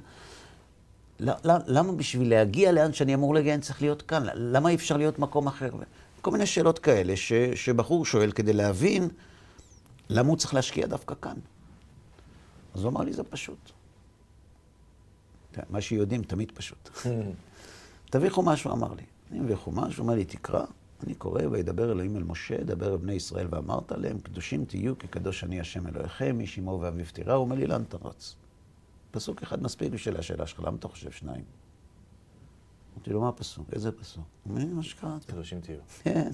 למה 1.68 1.92
בשביל 1.92 2.30
להגיע 2.30 2.72
לאן 2.72 2.94
שאני 2.94 3.14
אמור 3.14 3.34
להגיע 3.34 3.54
אני 3.54 3.62
צריך 3.62 3.82
להיות 3.82 4.02
כאן? 4.02 4.24
למה 4.34 4.70
אי 4.70 4.76
אפשר 4.76 4.98
להיות 4.98 5.20
מקום 5.20 5.48
אחר? 5.48 5.70
כל 6.22 6.32
מיני 6.32 6.46
שאלות 6.46 6.80
כאלה 6.80 7.18
ש, 7.18 7.34
שבחור 7.56 8.06
שואל 8.06 8.32
כדי 8.32 8.54
להבין 8.54 9.10
למה 10.10 10.30
הוא 10.30 10.38
צריך 10.38 10.54
להשקיע 10.54 10.88
דווקא 10.88 11.16
כאן. 11.22 11.36
אז 12.76 12.84
הוא 12.84 12.90
אמר 12.90 13.02
לי, 13.02 13.14
זה 13.14 13.24
פשוט. 13.24 13.72
מה 15.70 15.82
שיודעים 15.82 16.24
תמיד 16.24 16.52
פשוט. 16.52 16.90
תביא 18.12 18.30
חומש, 18.30 18.64
הוא 18.64 18.74
אמר 18.74 18.94
לי. 18.94 19.04
אני 19.32 19.40
מביא 19.40 19.56
חומש, 19.56 19.98
הוא 19.98 20.04
אומר 20.04 20.16
לי, 20.16 20.26
תקרא. 20.26 20.66
אני 21.06 21.16
קורא, 21.16 21.42
וידבר 21.52 21.92
אלוהים 21.92 22.18
אל 22.18 22.24
משה, 22.24 22.64
דבר 22.64 22.92
אל 22.92 22.98
בני 22.98 23.14
ישראל 23.14 23.48
ואמרת 23.50 23.92
להם, 23.92 24.20
קדושים 24.20 24.66
תהיו, 24.66 24.98
כי 24.98 25.08
קדוש 25.08 25.44
אני 25.44 25.60
השם 25.60 25.88
אלוהיכם, 25.88 26.40
איש 26.40 26.60
אמו 26.60 26.80
ואביו 26.82 27.06
תירא. 27.14 27.34
הוא 27.34 27.44
אומר 27.44 27.56
לי, 27.56 27.68
לאן 27.68 27.84
אתה 27.84 27.98
רץ? 28.04 28.36
פסוק 29.14 29.44
אחד 29.44 29.64
מספיק 29.64 29.92
בשביל 29.92 30.18
השאלה 30.18 30.48
שלך, 30.48 30.60
למה 30.60 30.78
אתה 30.78 30.88
חושב 30.88 31.12
שניים? 31.12 31.44
אמרתי 32.94 33.10
לו, 33.10 33.22
מה 33.22 33.30
הפסוק? 33.30 33.68
איזה 33.74 33.92
פסוק? 33.92 34.24
הוא 34.44 34.54
אומר 34.54 34.66
לי, 34.66 34.74
מה 34.74 34.84
שקראת. 34.84 35.26
קדושים 35.26 35.62
תהיו. 35.62 35.80
כן. 36.04 36.32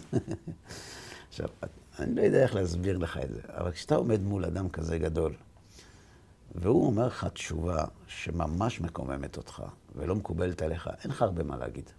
עכשיו, 1.29 1.47
אני 1.99 2.15
לא 2.15 2.21
יודע 2.21 2.43
איך 2.43 2.55
להסביר 2.55 2.97
לך 2.97 3.17
את 3.17 3.29
זה, 3.29 3.41
אבל 3.47 3.71
כשאתה 3.71 3.95
עומד 3.95 4.21
מול 4.21 4.45
אדם 4.45 4.69
כזה 4.69 4.97
גדול, 4.97 5.35
והוא 6.55 6.85
אומר 6.85 7.07
לך 7.07 7.25
תשובה 7.33 7.85
שממש 8.07 8.81
מקוממת 8.81 9.37
אותך 9.37 9.63
ולא 9.95 10.15
מקובלת 10.15 10.61
עליך, 10.61 10.89
אין 11.03 11.11
לך 11.11 11.21
הרבה 11.21 11.43
מה 11.43 11.57
להגיד. 11.57 11.89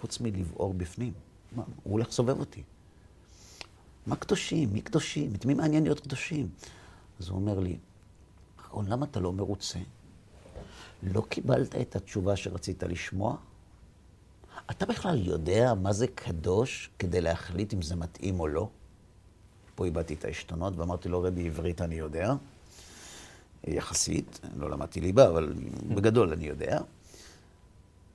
חוץ 0.00 0.20
מלבעור 0.20 0.74
בפנים. 0.74 1.12
מה, 1.52 1.62
הוא 1.82 1.92
הולך 1.92 2.08
לסובב 2.08 2.40
אותי. 2.40 2.62
מה 4.06 4.16
קדושים? 4.16 4.72
מי 4.72 4.80
קדושים? 4.80 5.34
את 5.34 5.44
מי 5.44 5.54
מעניין 5.54 5.82
להיות 5.82 6.00
קדושים? 6.00 6.48
אז 7.20 7.28
הוא 7.28 7.38
אומר 7.38 7.58
לי, 7.58 7.78
אהרון, 8.64 8.86
למה 8.86 9.06
אתה 9.06 9.20
לא 9.20 9.32
מרוצה? 9.32 9.78
לא 11.02 11.22
קיבלת 11.28 11.74
את 11.74 11.96
התשובה 11.96 12.36
שרצית 12.36 12.82
לשמוע? 12.82 13.36
אתה 14.70 14.86
בכלל 14.86 15.26
יודע 15.26 15.74
מה 15.74 15.92
זה 15.92 16.06
קדוש 16.06 16.90
כדי 16.98 17.20
להחליט 17.20 17.74
אם 17.74 17.82
זה 17.82 17.96
מתאים 17.96 18.40
או 18.40 18.48
לא? 18.48 18.68
פה 19.74 19.84
איבדתי 19.84 20.14
את 20.14 20.24
העשתונות 20.24 20.76
ואמרתי 20.76 21.08
לו, 21.08 21.22
רבי, 21.22 21.46
עברית 21.46 21.82
אני 21.82 21.94
יודע. 21.94 22.34
יחסית, 23.64 24.40
לא 24.56 24.70
למדתי 24.70 25.00
ליבה, 25.00 25.28
אבל 25.28 25.54
בגדול 25.94 26.32
אני 26.32 26.46
יודע. 26.46 26.80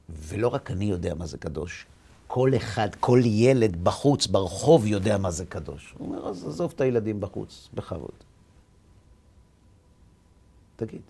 ולא 0.10 0.48
רק 0.48 0.72
אני 0.72 0.86
יודע 0.86 1.13
מה 1.13 1.25
זה 1.25 1.38
קדוש, 1.38 1.86
כל 2.28 2.52
אחד, 2.58 2.96
כל 3.00 3.22
ילד 3.25 3.84
בחוץ, 3.84 4.28
ברחוב, 4.28 4.86
יודע 4.86 5.18
מה 5.18 5.32
זה 5.32 5.46
קדוש. 5.46 5.96
הוא 5.98 6.08
אומר, 6.08 6.28
אז 6.30 6.48
עזוב 6.48 6.72
את 6.75 6.82
הילדים 6.82 7.22
בחוץ, 7.22 7.70
בכבוד. 7.74 8.12
תגיד. 10.75 11.02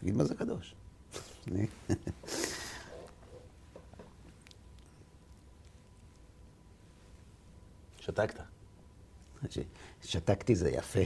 תגיד 0.00 0.16
מה 0.16 0.24
זה 0.24 0.34
קדוש. 0.34 0.74
שתקת. 8.00 8.40
שתקתי 10.04 10.56
זה 10.56 10.70
יפה. 10.70 11.00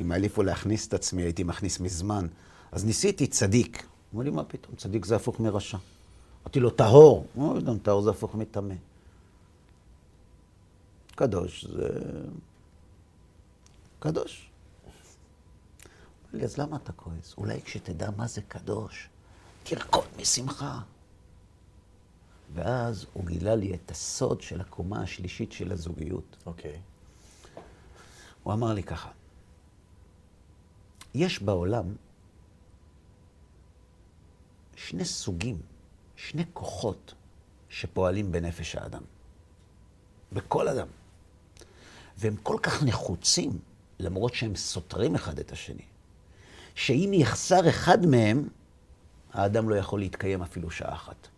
אם 0.00 0.12
היה 0.12 0.20
לי 0.20 0.28
פה 0.28 0.44
להכניס 0.44 0.88
את 0.88 0.94
עצמי, 0.94 1.22
הייתי 1.22 1.42
מכניס 1.44 1.80
מזמן. 1.80 2.26
אז 2.72 2.84
ניסיתי 2.84 3.26
צדיק. 3.26 3.86
אמרו 4.12 4.22
לי, 4.22 4.30
מה 4.30 4.44
פתאום, 4.44 4.76
צדיק 4.76 5.04
זה 5.04 5.16
הפוך 5.16 5.40
מרשע. 5.40 5.78
אמרתי 6.42 6.60
לו, 6.60 6.70
טהור. 6.70 7.26
הוא 7.34 7.48
אומר, 7.48 7.60
גם 7.60 7.78
טהור 7.78 8.02
זה 8.02 8.10
הפוך 8.10 8.34
מטמא. 8.34 8.74
קדוש 11.14 11.64
זה... 11.64 11.88
קדוש. 13.98 14.50
לי, 16.36 16.44
אז 16.44 16.58
למה 16.58 16.76
אתה 16.76 16.92
כועס? 16.92 17.34
אולי 17.38 17.62
כשתדע 17.62 18.10
מה 18.16 18.26
זה 18.26 18.42
קדוש, 18.42 19.08
תרקוד 19.62 20.04
משמחה. 20.20 20.80
ואז 22.54 23.06
הוא 23.12 23.26
גילה 23.26 23.54
לי 23.54 23.74
את 23.74 23.90
הסוד 23.90 24.40
של 24.40 24.60
הקומה 24.60 25.02
השלישית 25.02 25.52
של 25.52 25.72
הזוגיות. 25.72 26.36
אוקיי. 26.46 26.72
Okay. 26.74 27.60
הוא 28.42 28.52
אמר 28.52 28.72
לי 28.72 28.82
ככה, 28.82 29.10
יש 31.14 31.42
בעולם 31.42 31.94
שני 34.76 35.04
סוגים, 35.04 35.60
שני 36.16 36.44
כוחות 36.52 37.14
שפועלים 37.68 38.32
בנפש 38.32 38.74
האדם. 38.74 39.02
בכל 40.32 40.68
אדם. 40.68 40.86
והם 42.18 42.36
כל 42.42 42.56
כך 42.62 42.82
נחוצים, 42.82 43.58
למרות 43.98 44.34
שהם 44.34 44.56
סותרים 44.56 45.14
אחד 45.14 45.38
את 45.38 45.52
השני, 45.52 45.84
שאם 46.76 47.10
יחסר 47.14 47.68
אחד 47.68 48.06
מהם, 48.06 48.48
האדם 49.32 49.68
לא 49.68 49.74
יכול 49.74 50.00
להתקיים 50.00 50.42
אפילו 50.42 50.70
שעה 50.70 50.94
אחת. 50.94 51.28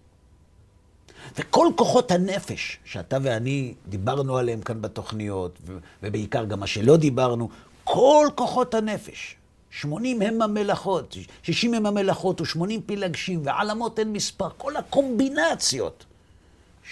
וכל 1.38 1.68
כוחות 1.76 2.10
הנפש 2.10 2.78
שאתה 2.84 3.18
ואני 3.22 3.74
דיברנו 3.88 4.36
עליהם 4.36 4.60
כאן 4.60 4.82
בתוכניות, 4.82 5.58
ובעיקר 6.02 6.44
גם 6.44 6.60
מה 6.60 6.66
שלא 6.66 6.96
דיברנו, 6.96 7.48
כל 7.84 8.28
כוחות 8.34 8.74
הנפש, 8.74 9.36
80 9.70 10.22
הם 10.22 10.42
המלאכות, 10.42 11.16
60 11.42 11.74
הם 11.74 11.86
המלאכות 11.86 12.40
ו-80 12.40 12.80
פילגשים, 12.86 13.40
ועלמות 13.44 13.98
אין 13.98 14.12
מספר, 14.12 14.48
כל 14.56 14.76
הקומבינציות 14.76 16.04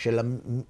של, 0.02 0.18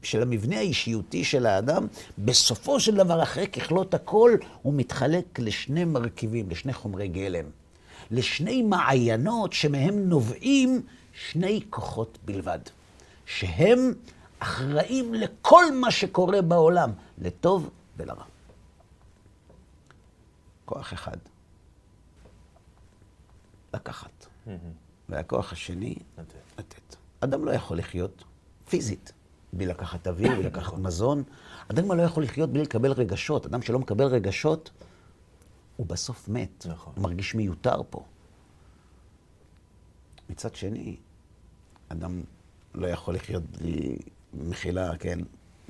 של 0.02 0.22
המבנה 0.22 0.58
האישיותי 0.58 1.24
של 1.24 1.46
האדם, 1.46 1.86
בסופו 2.18 2.80
של 2.80 2.94
דבר, 2.94 3.22
אחרי 3.22 3.46
ככלות 3.46 3.94
הכל, 3.94 4.36
הוא 4.62 4.74
מתחלק 4.74 5.38
לשני 5.38 5.84
מרכיבים, 5.84 6.50
לשני 6.50 6.72
חומרי 6.72 7.08
גלם, 7.08 7.44
לשני 8.10 8.62
מעיינות 8.62 9.52
שמהם 9.52 10.08
נובעים 10.08 10.82
שני 11.12 11.62
כוחות 11.70 12.18
בלבד. 12.24 12.58
שהם 13.26 13.92
אחראים 14.38 15.14
לכל 15.14 15.64
מה 15.80 15.90
שקורה 15.90 16.42
בעולם, 16.42 16.90
לטוב 17.18 17.70
ולרע. 17.96 18.24
כוח 20.64 20.92
אחד, 20.92 21.16
לקחת. 23.74 24.26
והכוח 25.08 25.52
השני, 25.52 25.94
לתת. 26.58 26.96
אדם 27.20 27.44
לא 27.44 27.50
יכול 27.50 27.78
לחיות 27.78 28.24
פיזית 28.68 29.12
בלי 29.52 29.66
לקחת 29.66 30.06
אוויר, 30.06 30.34
בלי 30.34 30.42
לקחת 30.42 30.74
מזון. 30.78 31.22
אדם 31.70 31.92
לא 31.92 32.02
יכול 32.02 32.22
לחיות 32.22 32.52
בלי 32.52 32.62
לקבל 32.62 32.92
רגשות. 32.92 33.46
אדם 33.46 33.62
שלא 33.62 33.78
מקבל 33.78 34.04
רגשות, 34.04 34.70
הוא 35.76 35.86
בסוף 35.86 36.28
מת. 36.28 36.66
נכון. 36.66 36.92
הוא 36.96 37.02
מרגיש 37.02 37.34
מיותר 37.34 37.80
פה. 37.90 38.04
מצד 40.30 40.54
שני, 40.54 40.96
אדם 41.88 42.22
לא 42.74 42.86
יכול 42.86 43.14
לחיות 43.14 43.42
בלי 43.42 43.98
מחילה, 44.34 44.96
כן? 44.96 45.18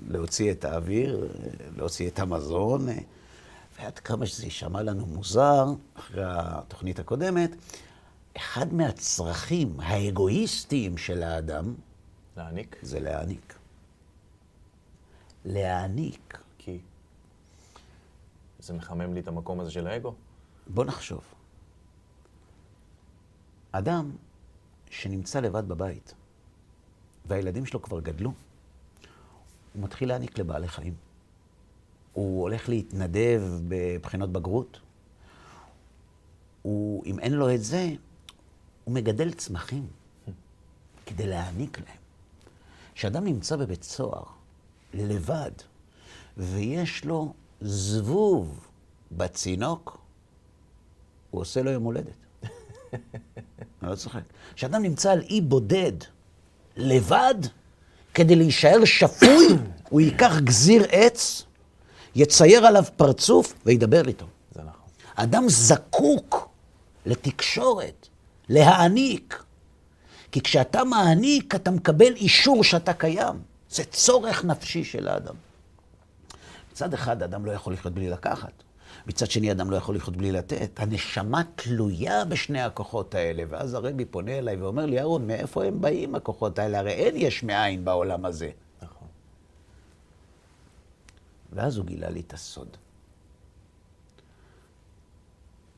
להוציא 0.09 0.53
את 0.53 0.65
האוויר, 0.65 1.33
להוציא 1.77 2.09
את 2.09 2.19
המזון. 2.19 2.87
ועד 3.79 3.99
כמה 3.99 4.27
שזה 4.27 4.45
יישמע 4.45 4.83
לנו 4.83 5.07
מוזר, 5.07 5.67
אחרי 5.95 6.23
התוכנית 6.27 6.99
הקודמת, 6.99 7.51
אחד 8.37 8.75
מהצרכים 8.75 9.81
האגואיסטיים 9.81 10.97
של 10.99 11.23
האדם... 11.23 11.75
להעניק? 12.37 12.77
זה 12.83 13.01
להעניק. 13.01 13.55
להעניק. 15.45 16.39
זה 18.67 18.75
מחמם 18.75 19.15
לי 19.15 19.21
את 19.21 19.29
המקום 19.29 19.61
הזה 19.61 19.71
של 19.71 19.87
האגו? 19.87 20.15
בוא 20.67 20.85
נחשוב. 20.85 21.25
אדם 23.73 24.11
שנמצא 24.91 25.41
לבד 25.41 25.69
בבית, 25.69 26.15
והילדים 27.27 27.67
שלו 27.67 27.83
כבר 27.83 28.01
גדלו, 28.01 28.33
הוא 29.75 29.83
מתחיל 29.83 30.09
להעניק 30.09 30.39
לבעלי 30.39 30.69
חיים. 30.69 30.95
הוא 32.13 32.43
הולך 32.43 32.69
להתנדב 32.69 33.43
בבחינות 33.69 34.33
בגרות. 34.33 34.81
הוא, 36.63 37.05
אם 37.07 37.19
אין 37.19 37.33
לו 37.33 37.55
את 37.55 37.63
זה, 37.63 37.95
הוא 38.85 38.95
מגדל 38.95 39.33
צמחים 39.33 39.87
כדי 41.07 41.27
להעניק 41.27 41.79
להם. 41.79 41.99
כשאדם 42.95 43.25
נמצא 43.25 43.57
בבית 43.57 43.83
סוהר, 43.83 44.25
לבד, 44.95 45.53
ויש 46.37 47.05
לו 47.05 47.35
זבוב 47.61 48.67
בצינוק, 49.13 49.99
הוא 51.31 51.41
עושה 51.41 51.63
לו 51.63 51.71
יום 51.71 51.83
הולדת. 51.83 52.17
אני 53.83 53.91
לא 53.91 53.95
צוחק. 53.95 54.21
כשאדם 54.55 54.83
נמצא 54.83 55.13
על 55.13 55.23
אי 55.23 55.41
בודד, 55.41 55.93
לבד, 56.77 57.35
כדי 58.15 58.37
להישאר 58.37 58.85
שפוי, 58.85 59.47
הוא 59.91 60.01
ייקח 60.01 60.39
גזיר 60.45 60.87
עץ, 60.91 61.43
יצייר 62.15 62.67
עליו 62.67 62.85
פרצוף 62.97 63.55
וידבר 63.67 64.09
איתו. 64.09 64.27
זה 64.55 64.63
נכון. 64.63 64.91
אדם 65.15 65.45
זקוק 65.49 66.49
לתקשורת, 67.07 68.09
להעניק. 68.49 69.43
כי 70.33 70.41
כשאתה 70.41 70.85
מעניק, 70.85 71.55
אתה 71.55 71.71
מקבל 71.71 72.15
אישור 72.15 72.65
שאתה 72.65 72.93
קיים. 72.93 73.37
זה 73.71 73.85
צורך 73.85 74.45
נפשי 74.45 74.85
של 74.85 75.09
האדם. 75.09 75.35
מצד 76.76 76.95
אחד, 76.95 77.23
אדם 77.23 77.47
לא 77.47 77.52
יכול 77.52 77.73
לחיות 77.73 77.95
בלי 77.95 78.11
לקחת. 78.11 78.62
מצד 79.06 79.30
שני, 79.30 79.52
אדם 79.52 79.71
לא 79.71 79.76
יכול 79.76 79.97
לחיות 79.97 80.16
בלי 80.16 80.33
לתת. 80.33 80.80
הנשמה 80.80 81.42
תלויה 81.54 82.25
בשני 82.25 82.62
הכוחות 82.62 83.14
האלה. 83.14 83.42
ואז 83.49 83.75
הרבי 83.75 84.04
פונה 84.04 84.38
אליי 84.38 84.56
ואומר 84.56 84.87
לי, 84.87 84.99
אהרון, 84.99 85.26
מאיפה 85.26 85.64
הם 85.64 85.80
באים, 85.80 86.14
הכוחות 86.14 86.59
האלה? 86.59 86.78
הרי 86.78 86.92
אין 86.92 87.14
יש 87.16 87.42
מאין 87.42 87.85
בעולם 87.85 88.25
הזה. 88.25 88.50
נכון. 88.83 89.09
ואז 91.52 91.76
הוא 91.76 91.87
גילה 91.87 92.11
לי 92.11 92.21
את 92.21 92.33
הסוד. 92.33 92.76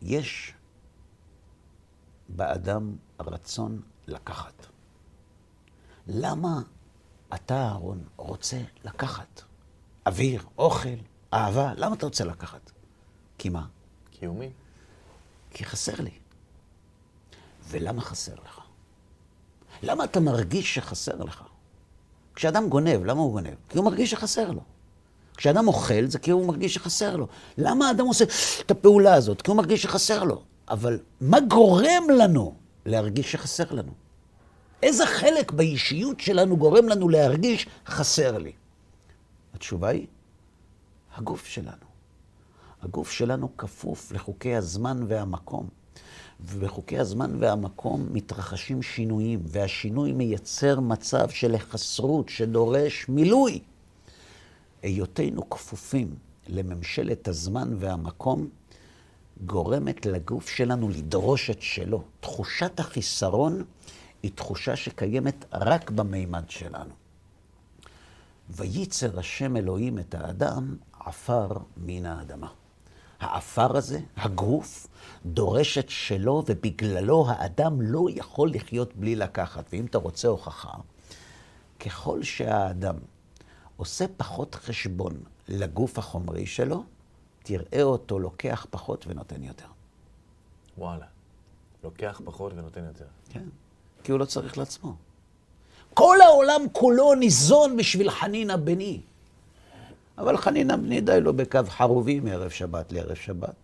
יש 0.02 0.54
באדם 2.28 2.96
רצון 3.20 3.82
לקחת. 4.06 4.66
למה 6.06 6.60
אתה, 7.34 7.56
אהרון, 7.56 8.04
רוצה 8.16 8.60
לקחת? 8.84 9.47
אוויר, 10.08 10.44
אוכל, 10.58 10.88
אהבה, 11.34 11.72
למה 11.76 11.94
אתה 11.94 12.06
רוצה 12.06 12.24
לקחת? 12.24 12.70
כי 13.38 13.48
מה? 13.48 13.64
קיומי. 14.10 14.50
כי 15.50 15.64
חסר 15.64 15.92
לי. 15.98 16.10
ולמה 17.68 18.00
חסר 18.00 18.34
לך? 18.44 18.60
למה 19.82 20.04
אתה 20.04 20.20
מרגיש 20.20 20.74
שחסר 20.74 21.16
לך? 21.16 21.42
כשאדם 22.34 22.68
גונב, 22.68 23.04
למה 23.04 23.20
הוא 23.20 23.32
גונב? 23.32 23.54
כי 23.68 23.78
הוא 23.78 23.84
מרגיש 23.84 24.10
שחסר 24.10 24.50
לו. 24.50 24.60
כשאדם 25.36 25.68
אוכל, 25.68 26.06
זה 26.06 26.18
כי 26.18 26.30
הוא 26.30 26.46
מרגיש 26.46 26.74
שחסר 26.74 27.16
לו. 27.16 27.28
למה 27.58 27.88
האדם 27.88 28.06
עושה 28.06 28.24
את 28.60 28.70
הפעולה 28.70 29.14
הזאת? 29.14 29.42
כי 29.42 29.50
הוא 29.50 29.56
מרגיש 29.56 29.82
שחסר 29.82 30.24
לו. 30.24 30.42
אבל 30.68 30.98
מה 31.20 31.40
גורם 31.40 32.02
לנו 32.16 32.54
להרגיש 32.86 33.32
שחסר 33.32 33.72
לנו? 33.72 33.92
איזה 34.82 35.06
חלק 35.06 35.52
באישיות 35.52 36.20
שלנו 36.20 36.56
גורם 36.56 36.88
לנו 36.88 37.08
להרגיש 37.08 37.66
חסר 37.86 38.38
לי? 38.38 38.52
התשובה 39.58 39.88
היא, 39.88 40.06
הגוף 41.16 41.46
שלנו. 41.46 41.86
הגוף 42.82 43.10
שלנו 43.10 43.56
כפוף 43.56 44.12
לחוקי 44.12 44.54
הזמן 44.54 45.02
והמקום. 45.08 45.68
ובחוקי 46.40 46.98
הזמן 46.98 47.30
והמקום 47.38 48.06
מתרחשים 48.10 48.82
שינויים, 48.82 49.40
והשינוי 49.42 50.12
מייצר 50.12 50.80
מצב 50.80 51.28
של 51.28 51.54
החסרות 51.54 52.28
שדורש 52.28 53.08
מילוי. 53.08 53.60
היותנו 54.82 55.50
כפופים 55.50 56.14
לממשלת 56.48 57.28
הזמן 57.28 57.74
והמקום 57.78 58.48
גורמת 59.46 60.06
לגוף 60.06 60.48
שלנו 60.48 60.88
לדרוש 60.88 61.50
את 61.50 61.62
שלו. 61.62 62.02
תחושת 62.20 62.80
החיסרון 62.80 63.64
היא 64.22 64.30
תחושה 64.34 64.76
שקיימת 64.76 65.44
רק 65.52 65.90
במימד 65.90 66.50
שלנו. 66.50 66.97
וייצר 68.50 69.18
השם 69.18 69.56
אלוהים 69.56 69.98
את 69.98 70.14
האדם 70.14 70.76
עפר 71.00 71.48
מן 71.76 72.06
האדמה. 72.06 72.48
העפר 73.20 73.76
הזה, 73.76 74.00
הגוף, 74.16 74.86
דורש 75.26 75.78
את 75.78 75.90
שלו, 75.90 76.44
ובגללו 76.46 77.26
האדם 77.28 77.82
לא 77.82 78.06
יכול 78.14 78.50
לחיות 78.50 78.96
בלי 78.96 79.16
לקחת. 79.16 79.64
ואם 79.72 79.86
אתה 79.86 79.98
רוצה 79.98 80.28
הוכחה, 80.28 80.72
ככל 81.80 82.22
שהאדם 82.22 82.96
עושה 83.76 84.04
פחות 84.16 84.54
חשבון 84.54 85.22
לגוף 85.48 85.98
החומרי 85.98 86.46
שלו, 86.46 86.84
תראה 87.42 87.82
אותו 87.82 88.18
לוקח 88.18 88.66
פחות 88.70 89.06
ונותן 89.06 89.42
יותר. 89.42 89.66
וואלה. 90.78 91.06
לוקח 91.84 92.20
פחות 92.24 92.52
ונותן 92.52 92.84
יותר. 92.84 93.06
כן, 93.30 93.44
כי 94.04 94.12
הוא 94.12 94.20
לא 94.20 94.24
צריך 94.24 94.58
לעצמו. 94.58 94.96
כל 95.98 96.20
העולם 96.20 96.60
כולו 96.72 97.14
ניזון 97.14 97.76
בשביל 97.76 98.10
חנינה 98.10 98.56
בני. 98.56 99.00
אבל 100.18 100.36
חנינה 100.36 100.76
בני 100.76 101.00
די 101.00 101.20
לו 101.20 101.34
בקו 101.36 101.60
חרובי 101.68 102.20
מערב 102.20 102.50
שבת 102.50 102.92
לערב 102.92 103.14
שבת. 103.14 103.54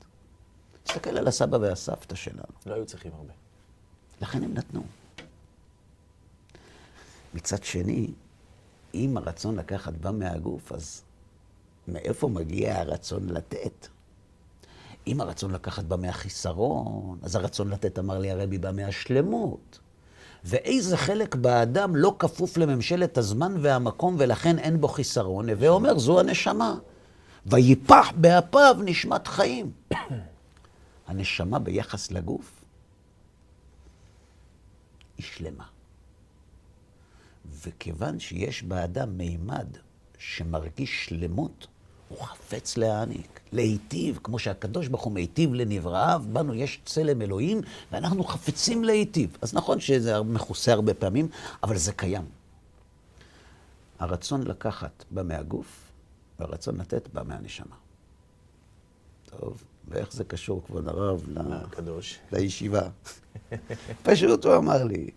תסתכל 0.85 1.19
על 1.19 1.29
הסבא 1.29 1.57
והסבתא 1.57 2.15
שלנו. 2.15 2.43
לא 2.67 2.75
היו 2.75 2.87
צריכים 2.87 3.13
הרבה. 3.15 3.33
לכן 4.23 4.45
הם 4.45 4.55
נתנו. 4.55 4.83
מצד 7.35 7.65
שני, 7.65 8.11
אם 8.95 9.17
הרצון 9.17 9.57
לקחת 9.57 9.93
בא 9.93 10.11
מהגוף, 10.11 10.73
אז 10.73 11.03
מאיפה 11.89 12.29
מגיע 12.29 12.81
הרצון 12.81 13.29
לתת? 13.29 13.89
אם 15.07 15.21
הרצון 15.21 15.51
לקחת 15.51 15.85
בא 15.85 15.97
מהחיסרון, 15.97 17.19
אז 17.23 17.37
הרצון 17.37 17.69
לתת, 17.69 17.99
אמר 17.99 18.19
לי 18.19 18.31
הרבי, 18.31 18.59
בא 18.59 18.71
מהשלמות. 18.73 19.79
ואיזה 20.45 20.97
חלק 20.97 21.35
באדם 21.35 21.97
לא 21.97 22.17
כפוף 22.19 22.57
לממשלת 22.57 23.19
הזמן 23.19 23.55
והמקום, 23.61 24.17
ולכן 24.19 24.59
אין 24.59 24.81
בו 24.81 24.89
חיסרון? 24.89 25.51
הווה 25.51 25.69
אומר, 25.69 25.99
זו 25.99 26.21
הנשמה. 26.21 26.75
ויפח 27.47 28.13
באפיו 28.17 28.77
נשמת 28.85 29.27
חיים. 29.27 29.73
הנשמה 31.07 31.59
ביחס 31.59 32.11
לגוף 32.11 32.65
היא 35.19 35.27
שלמה. 35.27 35.65
וכיוון 37.63 38.21
שיש 38.21 38.63
באדם 38.63 39.19
מימד 39.19 39.67
שמרגיש 40.19 41.07
שלמות, 41.07 41.67
הוא 42.09 42.19
חפץ 42.19 42.77
להעניק, 42.77 43.41
להיטיב, 43.53 44.19
כמו 44.23 44.39
שהקדוש 44.39 44.89
ברוך 44.89 45.03
הוא 45.03 45.13
מיטיב 45.13 45.55
לנבראיו, 45.55 46.23
בנו 46.33 46.55
יש 46.55 46.81
צלם 46.85 47.23
אלוהים, 47.23 47.61
ואנחנו 47.93 48.25
חפצים 48.25 48.85
להיטיב. 48.85 49.37
אז 49.43 49.55
נכון 49.55 49.81
שזה 49.81 50.23
מכוסה 50.23 50.73
הרבה 50.73 50.95
פעמים, 50.95 51.29
אבל 51.63 51.77
זה 51.77 51.93
קיים. 51.93 52.25
הרצון 53.99 54.43
לקחת 54.43 55.05
בא 55.11 55.23
מהגוף, 55.23 55.91
והרצון 56.39 56.77
לתת 56.77 57.09
בא 57.13 57.23
מהנשמה. 57.23 57.77
טוב, 59.27 59.65
ואיך 59.89 60.13
זה 60.13 60.25
קשור, 60.25 60.63
כבוד 60.67 60.89
הרב, 60.89 61.25
ל... 61.29 61.39
הקדוש. 61.53 62.19
לישיבה? 62.33 62.89
פשוט 64.03 64.45
הוא 64.45 64.57
אמר 64.57 64.85
לי, 64.85 65.11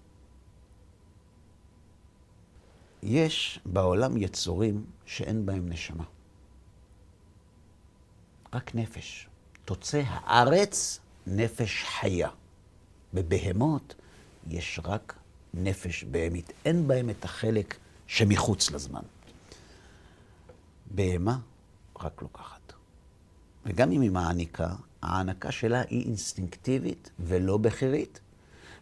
יש 3.04 3.60
בעולם 3.66 4.18
יצורים 4.18 4.86
שאין 5.06 5.46
בהם 5.46 5.70
נשמה. 5.70 6.04
רק 8.58 8.76
נפש. 8.76 9.28
תוצא 9.66 10.02
הארץ 10.08 11.00
נפש 11.28 11.84
חיה. 11.84 12.30
בבהמות 13.14 13.96
יש 14.48 14.80
רק 14.84 15.16
נפש 15.54 16.04
בהמית. 16.04 16.54
אין 16.66 16.88
בהם 16.88 17.10
את 17.10 17.26
החלק 17.26 17.76
שמחוץ 18.08 18.72
לזמן. 18.72 19.02
בהמה 20.92 21.38
רק 22.02 22.22
לוקחת. 22.22 22.74
וגם 23.66 23.92
אם 23.92 24.02
היא 24.02 24.12
מעניקה, 24.12 24.70
ההענקה 25.02 25.52
שלה 25.52 25.82
היא 25.90 26.06
אינסטינקטיבית 26.06 27.10
ולא 27.20 27.58
בכירית. 27.58 28.20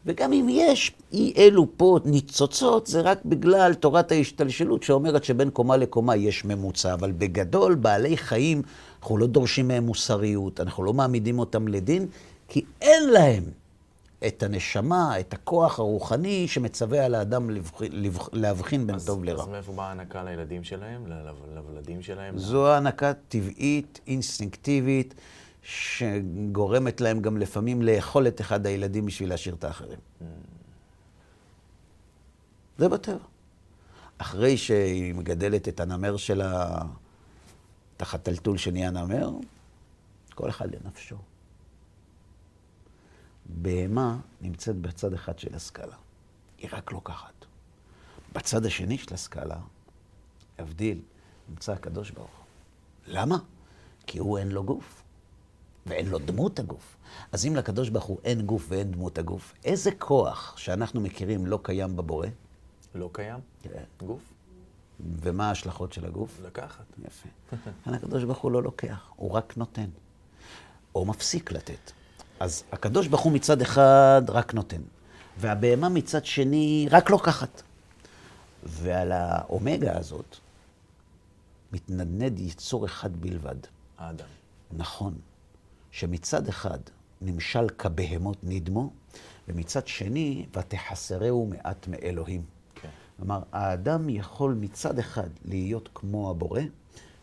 וגם 0.06 0.34
אם 0.34 0.48
יש 0.50 0.92
אי 1.12 1.34
אלו 1.38 1.68
פה 1.78 2.00
ניצוצות, 2.06 2.88
זה 2.88 3.02
רק 3.02 3.26
בגלל 3.26 3.74
תורת 3.74 4.12
ההשתלשלות 4.12 4.84
שאומרת 4.84 5.24
שבין 5.24 5.50
קומה 5.50 5.78
לקומה 5.78 6.16
יש 6.16 6.46
ממוצע. 6.46 6.94
אבל 6.94 7.12
בגדול, 7.12 7.76
בעלי 7.76 8.18
חיים, 8.18 8.62
אנחנו 9.06 9.18
לא 9.18 9.28
דורשים 9.28 9.68
מהם 9.68 9.86
מוסריות, 9.86 10.60
אנחנו 10.60 10.84
לא 10.84 10.94
מעמידים 10.94 11.40
אותם 11.40 11.68
לדין, 11.68 12.08
כי 12.48 12.66
אין 12.82 13.10
להם 13.10 13.44
את 14.28 14.44
הנשמה, 14.44 15.20
את 15.20 15.34
הכוח 15.34 15.80
הרוחני 15.80 16.48
שמצווה 16.48 17.06
על 17.06 17.16
האדם 17.16 17.50
להבחין 18.34 18.88
בין 18.88 18.96
אז, 18.96 19.06
טוב 19.06 19.24
לרע. 19.24 19.44
אז 19.44 19.50
מאיפה 19.50 19.72
באה 19.72 19.88
ההנקה 19.88 20.24
לילדים 20.24 20.64
שלהם, 20.64 21.08
לוולדים 21.56 22.02
שלהם? 22.02 22.38
זו 22.38 22.68
הענקה 22.68 23.14
טבעית, 23.14 24.00
אינסטינקטיבית. 24.08 25.16
שגורמת 25.68 27.02
להם 27.02 27.22
גם 27.22 27.38
לפעמים 27.38 27.82
לאכול 27.82 28.28
את 28.28 28.42
אחד 28.42 28.66
הילדים 28.66 29.06
בשביל 29.06 29.30
להשאיר 29.30 29.56
את 29.56 29.64
האחרים. 29.64 30.00
זה 32.78 32.90
בטבע. 32.90 33.18
אחרי 34.18 34.58
שהיא 34.58 35.14
מגדלת 35.14 35.68
את 35.68 35.80
הנמר 35.80 36.18
שלה 36.18 36.82
תחת 37.98 38.24
טלטול 38.24 38.58
שנהיה 38.58 38.92
נמר, 38.92 39.30
כל 40.36 40.50
אחד 40.50 40.76
לנפשו. 40.76 41.18
בהמה 43.46 44.18
נמצאת 44.42 44.76
בצד 44.76 45.14
אחד 45.14 45.40
של 45.40 45.56
הסקאלה, 45.56 45.96
היא 46.58 46.70
רק 46.74 46.92
לוקחת. 46.92 47.46
בצד 48.34 48.66
השני 48.66 48.98
של 48.98 49.14
הסקאלה, 49.14 49.58
הבדיל, 50.60 51.02
נמצא 51.50 51.74
הקדוש 51.74 52.12
ברוך 52.12 52.38
הוא. 52.38 52.46
למה? 53.08 53.38
כי 54.08 54.18
הוא 54.18 54.38
אין 54.38 54.50
לו 54.50 54.64
גוף, 54.64 55.04
ואין 55.86 56.10
לו 56.10 56.20
דמות 56.20 56.60
הגוף. 56.60 56.98
אז 57.32 57.46
אם 57.46 57.56
לקדוש 57.56 57.90
ברוך 57.90 58.06
הוא 58.06 58.18
אין 58.24 58.46
גוף 58.46 58.66
ואין 58.70 58.92
דמות 58.92 59.18
הגוף, 59.18 59.54
איזה 59.64 59.92
כוח 59.98 60.58
שאנחנו 60.58 61.02
מכירים 61.02 61.46
לא 61.46 61.60
קיים 61.64 61.96
בבורא? 61.96 62.28
לא 62.96 63.10
קיים? 63.14 63.40
כן. 63.62 63.84
גוף? 64.06 64.35
ומה 65.00 65.48
ההשלכות 65.48 65.94
של 65.94 66.06
הגוף? 66.06 66.42
לקחת. 66.46 66.86
יפה. 67.06 67.30
הקדוש 67.96 68.24
ברוך 68.24 68.38
הוא 68.38 68.52
לא 68.52 68.64
לוקח, 68.64 69.12
הוא 69.16 69.32
רק 69.32 69.58
נותן. 69.58 69.90
או 70.96 71.06
מפסיק 71.06 71.52
לתת. 71.52 71.92
אז 72.40 72.64
הקדוש 72.72 73.08
ברוך 73.08 73.22
הוא 73.22 73.32
מצד 73.32 73.62
אחד 73.62 74.22
רק 74.28 74.54
נותן, 74.54 74.82
והבהמה 75.38 75.90
מצד 75.90 76.26
שני 76.26 76.88
רק 76.92 77.10
לוקחת. 77.10 77.62
ועל 78.64 79.12
האומגה 79.12 79.98
הזאת 79.98 80.38
מתנדנד 81.72 82.40
יצור 82.40 82.86
אחד 82.86 83.18
בלבד. 83.18 83.56
האדם. 83.98 84.26
נכון, 84.72 85.16
שמצד 85.92 86.48
אחד 86.48 86.80
נמשל 87.22 87.70
כבהמות 87.78 88.38
נדמו, 88.44 88.90
ומצד 89.48 89.88
שני, 89.88 90.46
ותחסרהו 90.54 91.46
מעט 91.46 91.88
מאלוהים. 91.88 92.44
כלומר, 93.18 93.42
האדם 93.52 94.10
יכול 94.10 94.54
מצד 94.54 95.00
אחד 95.00 95.30
להיות 95.46 95.90
כמו 95.94 96.32
הבורא, 96.32 96.62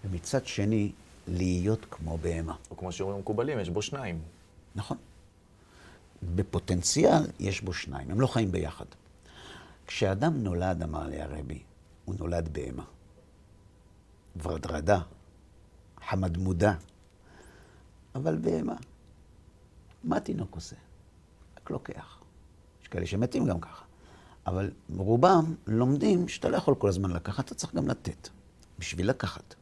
ומצד 0.05 0.46
שני 0.46 0.92
להיות 1.28 1.87
כמו 1.90 2.18
בהמה. 2.18 2.57
או 2.70 2.76
כמו 2.76 2.92
שאומרים 2.92 3.16
המקובלים, 3.18 3.59
יש 3.59 3.68
בו 3.68 3.83
שניים. 3.83 4.20
נכון. 4.74 4.96
בפוטנציאל 6.35 7.22
יש 7.40 7.61
בו 7.61 7.72
שניים, 7.72 8.11
הם 8.11 8.20
לא 8.20 8.26
חיים 8.26 8.52
ביחד. 8.52 8.85
כשאדם 9.87 10.42
נולד, 10.42 10.83
אמר 10.83 11.07
לי 11.07 11.22
הרבי, 11.22 11.62
הוא 12.05 12.14
נולד 12.18 12.48
בהמה. 12.52 12.85
ורדרדה, 14.42 15.00
חמדמודה, 16.09 16.74
אבל 18.14 18.37
בהמה. 18.37 18.76
מה 20.05 20.20
תינוק 20.20 20.55
עושה? 20.55 20.76
רק 21.57 21.70
לוקח. 21.70 22.18
יש 22.83 22.88
כאלה 22.88 23.07
שמתים 23.07 23.46
גם 23.46 23.61
ככה. 23.61 23.85
אבל 24.46 24.70
רובם 24.96 25.55
לומדים 25.66 26.28
שאתה 26.28 26.48
לא 26.48 26.57
יכול 26.57 26.74
כל 26.74 26.88
הזמן 26.88 27.11
לקחת, 27.11 27.44
אתה 27.44 27.55
צריך 27.55 27.74
גם 27.74 27.88
לתת. 27.88 28.28
בשביל 28.78 29.09
לקחת. 29.09 29.55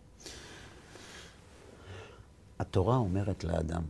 התורה 2.59 2.97
אומרת 2.97 3.45
לאדם, 3.45 3.83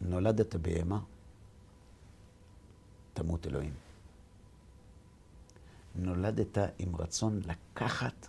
נולדת 0.00 0.54
בהמה, 0.56 1.00
תמות 3.14 3.46
אלוהים. 3.46 3.74
נולדת 5.94 6.58
עם 6.78 6.96
רצון 6.96 7.40
לקחת, 7.46 8.28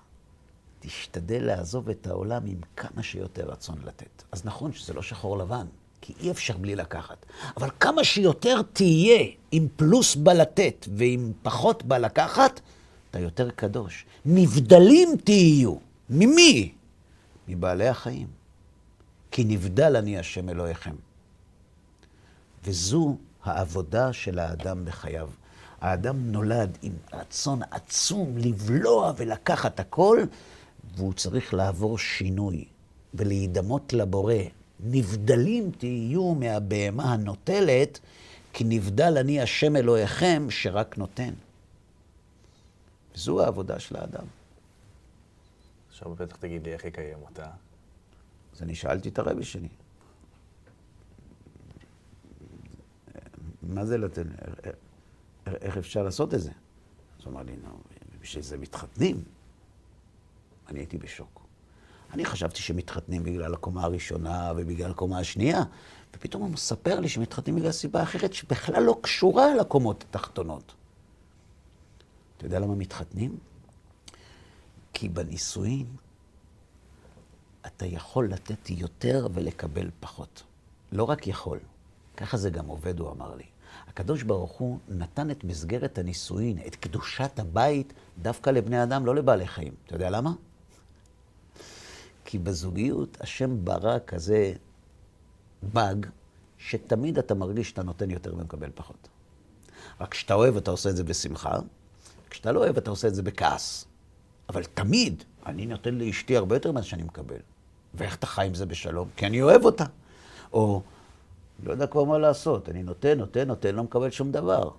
תשתדל 0.80 1.46
לעזוב 1.46 1.90
את 1.90 2.08
העולם 2.08 2.46
עם 2.46 2.58
כמה 2.76 3.04
שיותר 3.04 3.46
רצון 3.52 3.82
לתת. 3.84 4.24
אז 4.32 4.46
נכון 4.46 4.74
שזה 4.74 4.94
לא 4.94 5.02
שחור 5.02 5.38
לבן, 5.38 5.68
כי 6.06 6.14
אי 6.20 6.32
אפשר 6.32 6.58
בלי 6.58 6.76
לקחת. 6.76 7.26
אבל 7.58 7.70
כמה 7.80 8.04
שיותר 8.04 8.62
תהיה 8.74 9.24
עם 9.52 9.68
פלוס 9.76 10.16
בלתת 10.16 10.88
ועם 10.96 11.32
פחות 11.42 11.84
בלקחת, 11.84 12.60
אתה 13.12 13.20
יותר 13.20 13.50
קדוש. 13.50 14.06
נבדלים 14.26 15.10
תהיו. 15.24 15.76
ממי? 16.10 16.74
מבעלי 17.48 17.88
החיים. 17.88 18.28
כי 19.32 19.44
נבדל 19.44 19.96
אני 19.96 20.20
השם 20.20 20.50
אלוהיכם. 20.50 20.96
וזו 22.64 23.18
העבודה 23.44 24.14
של 24.14 24.40
האדם 24.40 24.86
בחייו. 24.86 25.30
האדם 25.82 26.32
נולד 26.32 26.78
עם 26.82 26.94
רצון 27.14 27.60
עצום 27.72 28.38
לבלוע 28.38 29.14
ולקחת 29.18 29.80
הכל, 29.80 30.24
והוא 30.96 31.14
צריך 31.14 31.54
לעבור 31.54 31.98
שינוי 31.98 32.66
ולהידמות 33.14 33.94
לבורא. 33.94 34.34
נבדלים 34.80 35.72
תהיו 35.72 36.36
מהבהמה 36.36 37.14
הנוטלת, 37.14 38.00
כי 38.54 38.64
נבדל 38.64 39.18
אני 39.18 39.42
השם 39.42 39.76
אלוהיכם 39.76 40.48
שרק 40.50 40.98
נותן. 40.98 41.34
וזו 43.16 43.44
העבודה 43.44 43.80
של 43.80 43.96
האדם. 43.96 44.26
עכשיו 45.90 46.16
בטח 46.16 46.36
תגיד 46.36 46.64
לי 46.64 46.74
איך 46.74 46.86
יקיים 46.86 47.18
אותה. 47.22 47.52
אז 48.56 48.62
אני 48.62 48.76
שאלתי 48.76 49.10
את 49.10 49.20
הרבי 49.20 49.44
שלי. 49.44 49.68
מה 53.64 53.86
זה 53.86 53.98
לתת? 53.98 54.26
איך 55.46 55.78
אפשר 55.78 56.04
לעשות 56.04 56.34
את 56.34 56.42
זה? 56.42 56.52
אז 57.20 57.26
הוא 57.26 57.34
אמר 57.34 57.44
לי, 57.44 57.56
נו, 57.64 57.80
בשביל 58.22 58.44
זה 58.44 58.58
מתחתנים. 58.58 59.24
אני 60.68 60.80
הייתי 60.80 60.98
בשוק. 60.98 61.45
אני 62.16 62.26
חשבתי 62.26 62.62
שמתחתנים 62.62 63.24
בגלל 63.24 63.54
הקומה 63.54 63.84
הראשונה 63.84 64.52
ובגלל 64.56 64.92
הקומה 64.92 65.20
השנייה, 65.20 65.64
ופתאום 66.14 66.44
הוא 66.44 66.52
מספר 66.52 67.00
לי 67.00 67.10
שמתחתנים 67.10 67.56
בגלל 67.56 67.72
סיבה 67.72 68.04
אחרת 68.04 68.34
שבכלל 68.34 68.84
לא 68.84 68.98
קשורה 69.02 69.56
לקומות 69.56 70.06
התחתונות. 70.10 70.74
אתה 72.38 72.46
יודע 72.46 72.60
למה 72.60 72.76
מתחתנים? 72.76 73.38
כי 74.94 75.10
בנישואין 75.10 75.86
אתה 77.66 77.86
יכול 77.86 78.30
לתת 78.30 78.70
יותר 78.70 79.28
ולקבל 79.34 79.90
פחות. 80.00 80.44
לא 80.92 81.04
רק 81.04 81.28
יכול, 81.28 81.60
ככה 82.18 82.38
זה 82.38 82.50
גם 82.50 82.68
עובד, 82.68 83.00
הוא 83.00 83.12
אמר 83.12 83.36
לי. 83.36 83.46
הקדוש 83.88 84.24
ברוך 84.24 84.52
הוא 84.52 84.80
נתן 84.90 85.32
את 85.32 85.44
מסגרת 85.44 85.98
הנישואין, 85.98 86.58
את 86.68 86.76
קדושת 86.76 87.40
הבית, 87.40 87.94
דווקא 88.22 88.50
לבני 88.50 88.84
אדם, 88.84 89.06
לא 89.06 89.16
לבעלי 89.16 89.48
חיים. 89.48 89.74
אתה 89.86 89.96
יודע 89.96 90.10
למה? 90.10 90.32
כי 92.26 92.40
בזוגיות 92.40 93.18
השם 93.22 93.66
ברא 93.66 93.98
כזה 94.08 94.54
באג, 95.74 96.06
שתמיד 96.58 97.18
אתה 97.18 97.34
מרגיש 97.34 97.70
שאתה 97.70 97.84
נותן 97.84 98.12
יותר 98.12 98.36
ומקבל 98.36 98.70
פחות. 98.76 99.08
רק 100.02 100.12
כשאתה 100.12 100.34
אוהב, 100.34 100.58
אתה 100.58 100.72
עושה 100.72 100.90
את 100.90 100.96
זה 100.96 101.04
בשמחה, 101.04 101.60
כשאתה 102.30 102.52
לא 102.52 102.60
אוהב, 102.60 102.78
אתה 102.78 102.90
עושה 102.90 103.08
את 103.08 103.16
זה 103.16 103.24
בכעס. 103.24 103.86
אבל 104.50 104.64
תמיד, 104.64 105.24
אני 105.46 105.66
נותן 105.66 105.96
לאשתי 105.96 106.38
הרבה 106.38 106.56
יותר 106.56 106.72
ממה 106.72 106.84
שאני 106.84 107.04
מקבל. 107.04 107.40
ואיך 107.94 108.16
אתה 108.16 108.28
חי 108.28 108.46
עם 108.46 108.54
זה 108.54 108.66
בשלום? 108.66 109.10
כי 109.16 109.26
אני 109.26 109.42
אוהב 109.42 109.66
אותה. 109.66 109.86
או, 110.54 110.82
לא 111.64 111.72
יודע 111.72 111.88
כבר 111.88 112.04
מה 112.04 112.18
לעשות, 112.18 112.70
אני 112.70 112.84
נותן, 112.84 113.18
נותן, 113.18 113.48
נותן, 113.48 113.76
לא 113.76 113.84
מקבל 113.84 114.12
שום 114.12 114.32
דבר. 114.32 114.70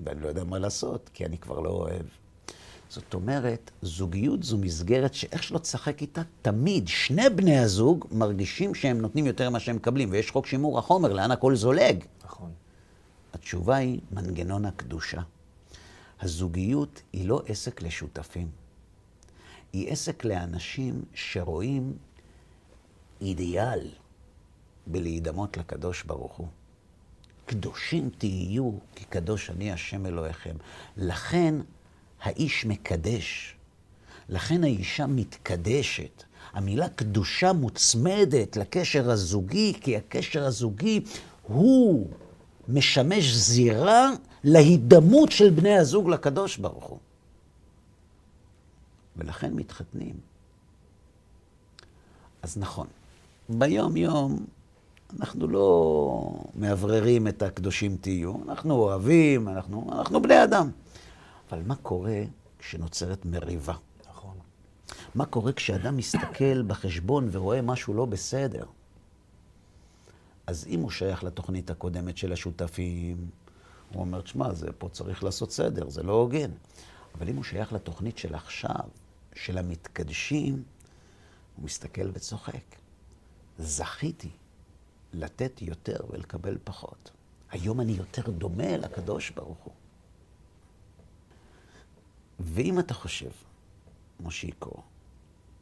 ואני 0.00 0.20
לא 0.20 0.28
יודע 0.28 0.44
מה 0.44 0.58
לעשות, 0.58 1.10
כי 1.14 1.26
אני 1.26 1.38
כבר 1.38 1.60
לא 1.60 1.70
אוהב. 1.70 2.06
זאת 2.90 3.14
אומרת, 3.14 3.70
זוגיות 3.82 4.42
זו 4.42 4.58
מסגרת 4.58 5.14
שאיך 5.14 5.42
שלא 5.42 5.58
תשחק 5.58 6.02
איתה, 6.02 6.22
תמיד 6.42 6.88
שני 6.88 7.30
בני 7.34 7.58
הזוג 7.58 8.06
מרגישים 8.10 8.74
שהם 8.74 9.00
נותנים 9.00 9.26
יותר 9.26 9.50
ממה 9.50 9.60
שהם 9.60 9.76
מקבלים, 9.76 10.08
ויש 10.12 10.30
חוק 10.30 10.46
שימור 10.46 10.78
החומר, 10.78 11.12
לאן 11.12 11.30
הכל 11.30 11.56
זולג. 11.56 12.04
נכון. 12.24 12.50
התשובה 13.32 13.76
היא 13.76 14.00
מנגנון 14.12 14.64
הקדושה. 14.64 15.20
הזוגיות 16.20 17.02
היא 17.12 17.28
לא 17.28 17.42
עסק 17.46 17.82
לשותפים. 17.82 18.48
היא 19.72 19.92
עסק 19.92 20.24
לאנשים 20.24 21.02
שרואים 21.14 21.92
אידיאל 23.20 23.88
בלהידמות 24.86 25.56
לקדוש 25.56 26.02
ברוך 26.02 26.36
הוא. 26.36 26.48
קדושים 27.46 28.10
תהיו, 28.18 28.72
כי 28.94 29.04
קדוש 29.04 29.50
אני 29.50 29.72
השם 29.72 30.06
אלוהיכם. 30.06 30.56
לכן 30.96 31.54
האיש 32.22 32.66
מקדש. 32.66 33.54
לכן 34.28 34.64
האישה 34.64 35.06
מתקדשת. 35.06 36.22
המילה 36.52 36.88
קדושה 36.88 37.52
מוצמדת 37.52 38.56
לקשר 38.56 39.10
הזוגי, 39.10 39.72
כי 39.80 39.96
הקשר 39.96 40.44
הזוגי 40.44 41.00
הוא 41.42 42.06
משמש 42.68 43.34
זירה 43.34 44.10
להידמות 44.44 45.32
של 45.32 45.50
בני 45.50 45.78
הזוג 45.78 46.10
לקדוש 46.10 46.56
ברוך 46.56 46.84
הוא. 46.84 46.98
ולכן 49.16 49.54
מתחתנים. 49.54 50.14
אז 52.42 52.56
נכון, 52.56 52.86
ביום-יום 53.48 54.46
אנחנו 55.20 55.48
לא 55.48 56.34
מאווררים 56.54 57.28
את 57.28 57.42
הקדושים 57.42 57.96
תהיו, 58.00 58.34
אנחנו 58.48 58.74
אוהבים, 58.74 59.48
אנחנו, 59.48 59.90
אנחנו 59.92 60.22
בני 60.22 60.44
אדם. 60.44 60.70
אבל 61.50 61.62
מה 61.62 61.76
קורה 61.76 62.22
כשנוצרת 62.58 63.24
מריבה? 63.24 63.74
נכון. 64.08 64.38
מה 65.14 65.26
קורה 65.26 65.52
כשאדם 65.52 65.96
מסתכל 65.96 66.62
בחשבון 66.62 67.28
ורואה 67.32 67.62
משהו 67.62 67.94
לא 67.94 68.04
בסדר? 68.04 68.64
אז 70.46 70.66
אם 70.66 70.80
הוא 70.80 70.90
שייך 70.90 71.24
לתוכנית 71.24 71.70
הקודמת 71.70 72.16
של 72.16 72.32
השותפים, 72.32 73.30
הוא 73.92 74.00
אומר, 74.00 74.20
תשמע, 74.20 74.48
פה 74.78 74.88
צריך 74.88 75.24
לעשות 75.24 75.52
סדר, 75.52 75.90
זה 75.90 76.02
לא 76.02 76.12
הוגן. 76.12 76.50
אבל 77.14 77.28
אם 77.28 77.36
הוא 77.36 77.44
שייך 77.44 77.72
לתוכנית 77.72 78.18
של 78.18 78.34
עכשיו, 78.34 78.88
של 79.34 79.58
המתקדשים, 79.58 80.62
הוא 81.56 81.64
מסתכל 81.64 82.10
וצוחק. 82.12 82.76
זכיתי 83.58 84.30
לתת 85.12 85.62
יותר 85.62 85.98
ולקבל 86.10 86.58
פחות. 86.64 87.10
היום 87.50 87.80
אני 87.80 87.92
יותר 87.92 88.30
דומה 88.30 88.76
לקדוש 88.76 89.30
ברוך 89.30 89.58
הוא. 89.58 89.74
ואם 92.40 92.78
אתה 92.78 92.94
חושב, 92.94 93.30
מושיקו, 94.20 94.82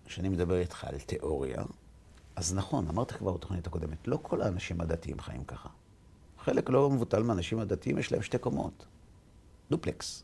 שאני 0.07 0.29
מדבר 0.29 0.59
איתך 0.59 0.85
על 0.85 0.99
תיאוריה, 0.99 1.63
אז 2.37 2.55
נכון, 2.55 2.89
אמרתי 2.89 3.15
כבר 3.15 3.33
בתוכנית 3.33 3.67
הקודמת, 3.67 4.09
לא 4.09 4.19
כל 4.23 4.43
האנשים 4.43 4.81
הדתיים 4.81 5.21
חיים 5.21 5.45
ככה. 5.45 5.69
חלק 6.45 6.71
לא 6.71 6.91
מבוטל 6.91 7.23
מהאנשים 7.23 7.59
הדתיים, 7.59 7.99
יש 7.99 8.13
להם 8.13 8.23
שתי 8.23 8.39
קומות. 8.39 8.87
דופלקס. 9.71 10.23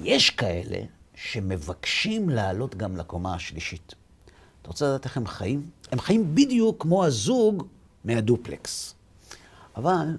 יש 0.00 0.30
כאלה 0.30 0.78
שמבקשים 1.14 2.30
לעלות 2.30 2.74
גם 2.74 2.96
לקומה 2.96 3.34
השלישית. 3.34 3.94
אתה 4.62 4.68
רוצה 4.68 4.86
לדעת 4.86 5.04
איך 5.04 5.16
הם 5.16 5.26
חיים? 5.26 5.70
הם 5.92 6.00
חיים 6.00 6.34
בדיוק 6.34 6.82
כמו 6.82 7.04
הזוג 7.04 7.66
מהדופלקס. 8.04 8.94
אבל 9.76 10.16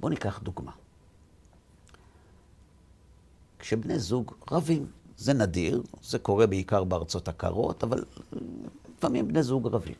בואו 0.00 0.10
ניקח 0.10 0.40
דוגמה. 0.42 0.72
כשבני 3.58 3.98
זוג 3.98 4.32
רבים, 4.50 4.86
זה 5.16 5.32
נדיר, 5.32 5.82
זה 6.02 6.18
קורה 6.18 6.46
בעיקר 6.46 6.84
בארצות 6.84 7.28
הקרות, 7.28 7.84
אבל 7.84 8.04
לפעמים 8.96 9.28
בני 9.28 9.42
זוג 9.42 9.66
רבים. 9.66 9.94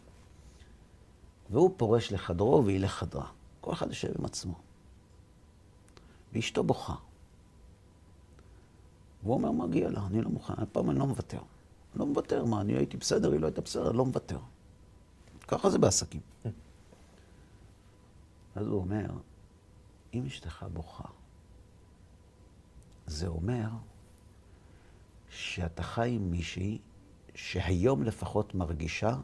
והוא 1.51 1.71
פורש 1.77 2.13
לחדרו 2.13 2.65
והיא 2.65 2.81
לחדרה. 2.81 3.27
כל 3.61 3.73
אחד 3.73 3.89
יושב 3.89 4.13
עם 4.19 4.25
עצמו. 4.25 4.55
ואשתו 6.33 6.65
בוכה. 6.65 6.95
והוא 9.23 9.35
אומר, 9.35 9.51
מגיע 9.51 9.91
לה, 9.91 10.07
אני 10.07 10.23
לא 10.23 10.31
מוכן, 10.31 10.55
הפעם 10.57 10.91
אני 10.91 10.99
לא 10.99 11.07
מוותר. 11.07 11.39
אני 11.39 12.01
לא 12.01 12.07
מוותר, 12.07 12.45
מה, 12.45 12.61
אני 12.61 12.73
הייתי 12.73 12.97
בסדר, 12.97 13.33
היא 13.33 13.41
לא 13.41 13.47
הייתה 13.47 13.61
בסדר, 13.61 13.91
אני 13.91 13.99
לא 13.99 14.05
מוותר. 14.05 14.39
ככה 15.49 15.71
זה 15.71 15.79
בעסקים. 15.79 16.21
אז 18.57 18.67
הוא 18.67 18.81
אומר, 18.81 19.07
אם 20.15 20.27
אשתך 20.27 20.67
בוכה, 20.73 21.05
זה 23.07 23.27
אומר 23.27 23.69
שאתה 25.29 25.83
חי 25.83 26.11
עם 26.11 26.31
מישהי 26.31 26.79
שהיום 27.35 28.03
לפחות 28.03 28.55
מרגישה 28.55 29.17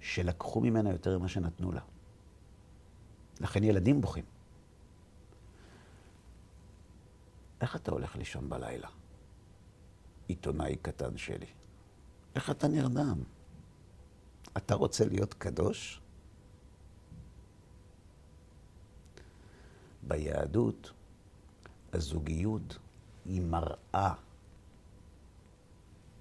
שלקחו 0.00 0.60
ממנה 0.60 0.90
יותר 0.90 1.18
ממה 1.18 1.28
שנתנו 1.28 1.72
לה. 1.72 1.80
לכן 3.40 3.64
ילדים 3.64 4.00
בוכים. 4.00 4.24
איך 7.60 7.76
אתה 7.76 7.90
הולך 7.90 8.16
לישון 8.16 8.48
בלילה? 8.48 8.88
עיתונאי 10.28 10.76
קטן 10.76 11.16
שלי. 11.16 11.46
איך 12.34 12.50
אתה 12.50 12.68
נרדם? 12.68 13.22
אתה 14.56 14.74
רוצה 14.74 15.04
להיות 15.04 15.34
קדוש? 15.34 16.00
ביהדות, 20.02 20.92
הזוגיות 21.92 22.78
היא 23.30 23.42
מראה 23.42 24.14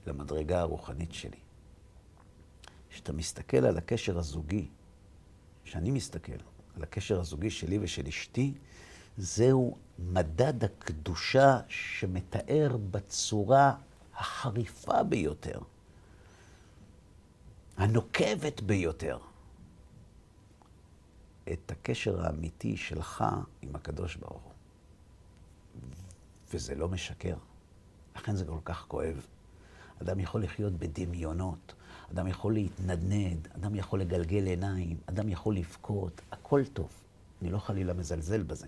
למדרגה 0.07 0.59
הרוחנית 0.59 1.13
שלי. 1.13 1.39
כשאתה 2.89 3.13
מסתכל 3.13 3.57
על 3.57 3.77
הקשר 3.77 4.19
הזוגי, 4.19 4.67
כשאני 5.63 5.91
מסתכל 5.91 6.39
על 6.75 6.83
הקשר 6.83 7.19
הזוגי 7.19 7.49
שלי 7.49 7.79
ושל 7.81 8.07
אשתי, 8.07 8.53
זהו 9.17 9.77
מדד 9.99 10.63
הקדושה 10.63 11.59
שמתאר 11.67 12.77
בצורה 12.91 13.75
החריפה 14.15 15.03
ביותר, 15.03 15.59
הנוקבת 17.77 18.61
ביותר, 18.61 19.17
את 21.51 21.71
הקשר 21.71 22.25
האמיתי 22.25 22.77
שלך 22.77 23.25
עם 23.61 23.75
הקדוש 23.75 24.15
ברוך 24.15 24.43
הוא. 24.43 24.48
וזה 26.53 26.75
לא 26.75 26.89
משקר. 26.89 27.35
לכן 28.15 28.35
זה 28.35 28.45
כל 28.45 28.59
כך 28.65 28.85
כואב. 28.88 29.25
אדם 30.01 30.19
יכול 30.19 30.43
לחיות 30.43 30.73
בדמיונות, 30.73 31.73
אדם 32.12 32.27
יכול 32.27 32.53
להתנדנד, 32.53 33.47
אדם 33.55 33.75
יכול 33.75 34.01
לגלגל 34.01 34.45
עיניים, 34.45 34.97
אדם 35.05 35.29
יכול 35.29 35.55
לבכות, 35.55 36.21
הכל 36.31 36.65
טוב. 36.73 36.89
אני 37.41 37.51
לא 37.51 37.57
חלילה 37.57 37.93
מזלזל 37.93 38.43
בזה. 38.43 38.67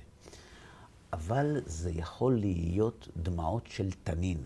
אבל 1.13 1.62
זה 1.65 1.91
יכול 1.91 2.36
להיות 2.36 3.08
דמעות 3.17 3.67
של 3.67 3.91
תנין. 4.04 4.44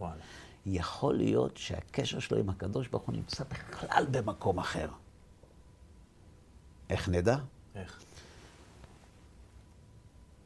וואלה. 0.00 0.22
יכול 0.66 1.14
להיות 1.14 1.56
שהקשר 1.56 2.18
שלו 2.18 2.38
עם 2.38 2.48
הקדוש 2.48 2.88
ברוך 2.88 3.02
הוא 3.02 3.14
נמצא 3.14 3.44
בכלל 3.44 4.06
במקום 4.10 4.58
אחר. 4.58 4.88
איך 6.90 7.08
נדע? 7.08 7.36
איך? 7.74 8.02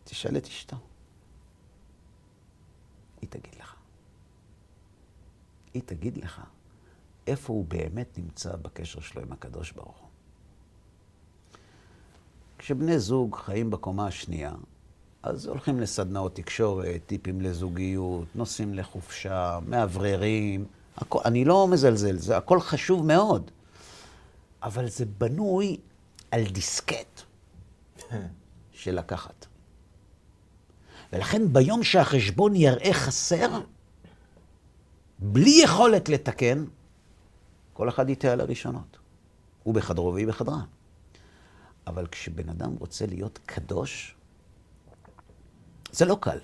תשאל 0.04 0.36
את 0.36 0.46
אשתו. 0.46 0.76
היא 3.26 3.40
תגיד 3.40 3.54
לך. 3.60 3.74
היא 5.74 5.82
תגיד 5.86 6.16
לך 6.16 6.40
איפה 7.26 7.52
הוא 7.52 7.64
באמת 7.68 8.18
נמצא 8.18 8.56
בקשר 8.56 9.00
שלו 9.00 9.22
עם 9.22 9.32
הקדוש 9.32 9.72
ברוך 9.72 9.98
הוא. 10.00 10.08
כשבני 12.58 12.98
זוג 12.98 13.36
חיים 13.36 13.70
בקומה 13.70 14.06
השנייה, 14.06 14.52
אז 15.22 15.46
הולכים 15.46 15.80
לסדנאות 15.80 16.34
תקשורת, 16.34 17.00
טיפים 17.06 17.40
לזוגיות, 17.40 18.28
נוסעים 18.34 18.74
לחופשה, 18.74 19.58
מאווררים. 19.66 20.64
הכל, 20.96 21.18
אני 21.24 21.44
לא 21.44 21.68
מזלזל, 21.68 22.16
זה 22.16 22.36
הכל 22.36 22.60
חשוב 22.60 23.06
מאוד. 23.06 23.50
אבל 24.62 24.88
זה 24.88 25.04
בנוי 25.18 25.76
על 26.30 26.44
דיסקט 26.44 27.22
של 28.72 28.98
לקחת. 28.98 29.46
ולכן 31.12 31.52
ביום 31.52 31.82
שהחשבון 31.82 32.56
יראה 32.56 32.92
חסר, 32.92 33.60
בלי 35.18 35.60
יכולת 35.64 36.08
לתקן, 36.08 36.64
כל 37.72 37.88
אחד 37.88 38.10
יטעה 38.10 38.32
על 38.32 38.40
הראשונות. 38.40 38.98
הוא 39.62 39.74
בחדרו 39.74 40.14
והיא 40.14 40.26
בחדרה. 40.26 40.60
אבל 41.86 42.06
כשבן 42.06 42.48
אדם 42.48 42.74
רוצה 42.80 43.06
להיות 43.06 43.38
קדוש, 43.46 44.14
זה 45.92 46.04
לא 46.04 46.16
קל. 46.20 46.38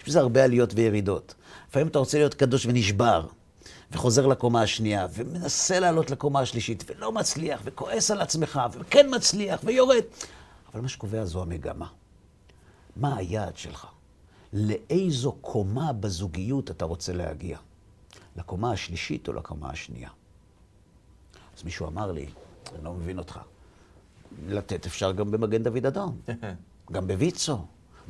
יש 0.00 0.08
בזה 0.08 0.20
הרבה 0.20 0.44
עליות 0.44 0.74
וירידות. 0.74 1.34
לפעמים 1.68 1.88
אתה 1.88 1.98
רוצה 1.98 2.18
להיות 2.18 2.34
קדוש 2.34 2.66
ונשבר, 2.66 3.26
וחוזר 3.92 4.26
לקומה 4.26 4.62
השנייה, 4.62 5.06
ומנסה 5.14 5.80
לעלות 5.80 6.10
לקומה 6.10 6.40
השלישית, 6.40 6.84
ולא 6.86 7.12
מצליח, 7.12 7.60
וכועס 7.64 8.10
על 8.10 8.20
עצמך, 8.20 8.60
וכן 8.72 9.06
מצליח, 9.16 9.60
ויורד. 9.64 10.02
אבל 10.72 10.80
מה 10.80 10.88
שקובע 10.88 11.24
זו 11.24 11.42
המגמה. 11.42 11.86
מה 12.96 13.16
היעד 13.16 13.56
שלך? 13.56 13.86
לאיזו 14.54 15.32
קומה 15.32 15.92
בזוגיות 15.92 16.70
אתה 16.70 16.84
רוצה 16.84 17.12
להגיע? 17.12 17.58
לקומה 18.36 18.72
השלישית 18.72 19.28
או 19.28 19.32
לקומה 19.32 19.70
השנייה? 19.70 20.10
אז 21.56 21.64
מישהו 21.64 21.86
אמר 21.86 22.12
לי, 22.12 22.26
אני 22.74 22.84
לא 22.84 22.94
מבין 22.94 23.18
אותך, 23.18 23.38
לתת 24.48 24.86
אפשר 24.86 25.12
גם 25.12 25.30
במגן 25.30 25.62
דוד 25.62 25.86
אדום, 25.86 26.18
גם 26.92 27.06
בוויצו, 27.06 27.58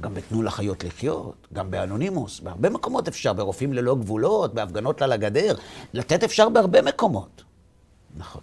גם 0.00 0.14
בתנו 0.14 0.42
לחיות 0.42 0.84
לחיות, 0.84 1.48
גם 1.52 1.70
באנונימוס, 1.70 2.40
בהרבה 2.40 2.70
מקומות 2.70 3.08
אפשר, 3.08 3.32
ברופאים 3.32 3.72
ללא 3.72 3.94
גבולות, 3.94 4.54
בהפגנות 4.54 5.02
על 5.02 5.12
הגדר, 5.12 5.54
לתת 5.92 6.22
אפשר 6.22 6.48
בהרבה 6.48 6.82
מקומות. 6.82 7.42
נכון. 8.16 8.42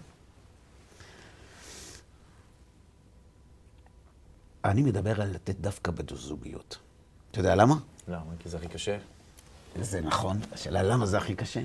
אני 4.65 4.83
מדבר 4.83 5.21
על 5.21 5.31
לתת 5.31 5.55
דווקא 5.59 5.91
בזוגיות. 5.91 6.77
אתה 7.31 7.39
יודע 7.39 7.55
למה? 7.55 7.75
למה? 8.07 8.31
כי 8.39 8.49
זה 8.49 8.57
הכי 8.57 8.67
קשה. 8.67 8.97
זה 9.81 10.01
נכון. 10.01 10.39
השאלה 10.51 10.83
למה 10.83 11.05
זה 11.05 11.17
הכי 11.17 11.35
קשה? 11.35 11.61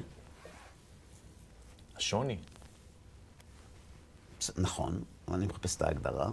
השוני. 1.96 2.38
נכון, 4.56 5.02
אבל 5.28 5.36
אני 5.36 5.46
מחפש 5.46 5.76
את 5.76 5.82
ההגדרה. 5.82 6.30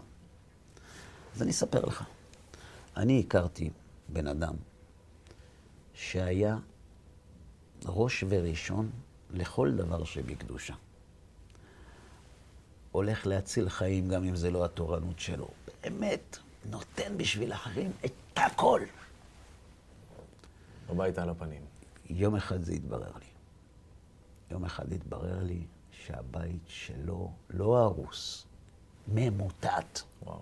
אז 1.35 1.41
אני 1.41 1.51
אספר 1.51 1.85
לך. 1.85 2.03
אני 2.97 3.23
הכרתי 3.27 3.69
בן 4.09 4.27
אדם 4.27 4.53
שהיה 5.93 6.57
ראש 7.85 8.23
וראשון 8.29 8.89
לכל 9.31 9.71
דבר 9.71 10.03
שבקדושה. 10.03 10.73
הולך 12.91 13.27
להציל 13.27 13.69
חיים 13.69 14.09
גם 14.09 14.23
אם 14.23 14.35
זה 14.35 14.51
לא 14.51 14.65
התורנות 14.65 15.19
שלו. 15.19 15.47
באמת, 15.83 16.37
נותן 16.69 17.17
בשביל 17.17 17.53
אחרים 17.53 17.91
את 18.05 18.11
הכל. 18.35 18.81
הביתה 20.89 21.23
על 21.23 21.29
הפנים. 21.29 21.61
יום 22.09 22.35
אחד 22.35 22.63
זה 22.63 22.73
התברר 22.73 23.11
לי. 23.19 23.25
יום 24.51 24.65
אחד 24.65 24.93
התברר 24.93 25.43
לי 25.43 25.65
שהבית 25.91 26.63
שלו 26.67 27.31
לא 27.49 27.77
הרוס, 27.77 28.45
ממוטט. 29.07 29.99
וואו. 30.23 30.41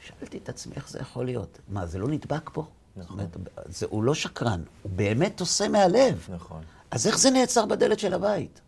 שאלתי 0.00 0.38
את 0.38 0.48
עצמי, 0.48 0.74
איך 0.76 0.90
זה 0.90 0.98
יכול 0.98 1.24
להיות? 1.24 1.58
מה, 1.68 1.86
זה 1.86 1.98
לא 1.98 2.08
נדבק 2.08 2.50
פה? 2.52 2.66
נכון. 2.96 3.18
זאת 3.18 3.34
אומרת, 3.34 3.48
זה, 3.66 3.86
הוא 3.90 4.04
לא 4.04 4.14
שקרן, 4.14 4.62
הוא 4.82 4.92
באמת 4.92 5.40
עושה 5.40 5.68
מהלב. 5.68 6.26
נכון. 6.28 6.62
אז 6.90 7.06
איך 7.06 7.18
זה 7.18 7.30
נעצר 7.30 7.66
בדלת 7.66 7.98
של 7.98 8.14
הבית? 8.14 8.60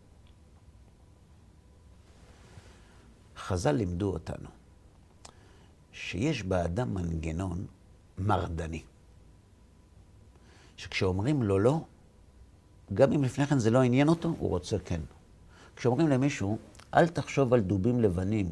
חז"ל 3.37 3.71
לימדו 3.71 4.13
אותנו 4.13 4.49
שיש 5.91 6.43
באדם 6.43 6.93
מנגנון 6.93 7.65
מרדני. 8.17 8.83
שכשאומרים 10.77 11.43
לו 11.43 11.59
לא, 11.59 11.79
גם 12.93 13.13
אם 13.13 13.23
לפני 13.23 13.47
כן 13.47 13.59
זה 13.59 13.71
לא 13.71 13.81
עניין 13.81 14.07
אותו, 14.07 14.33
הוא 14.39 14.49
רוצה 14.49 14.77
כן. 14.85 15.01
כשאומרים 15.75 16.07
למישהו, 16.07 16.57
אל 16.93 17.07
תחשוב 17.07 17.53
על 17.53 17.59
דובים 17.59 17.99
לבנים 17.99 18.49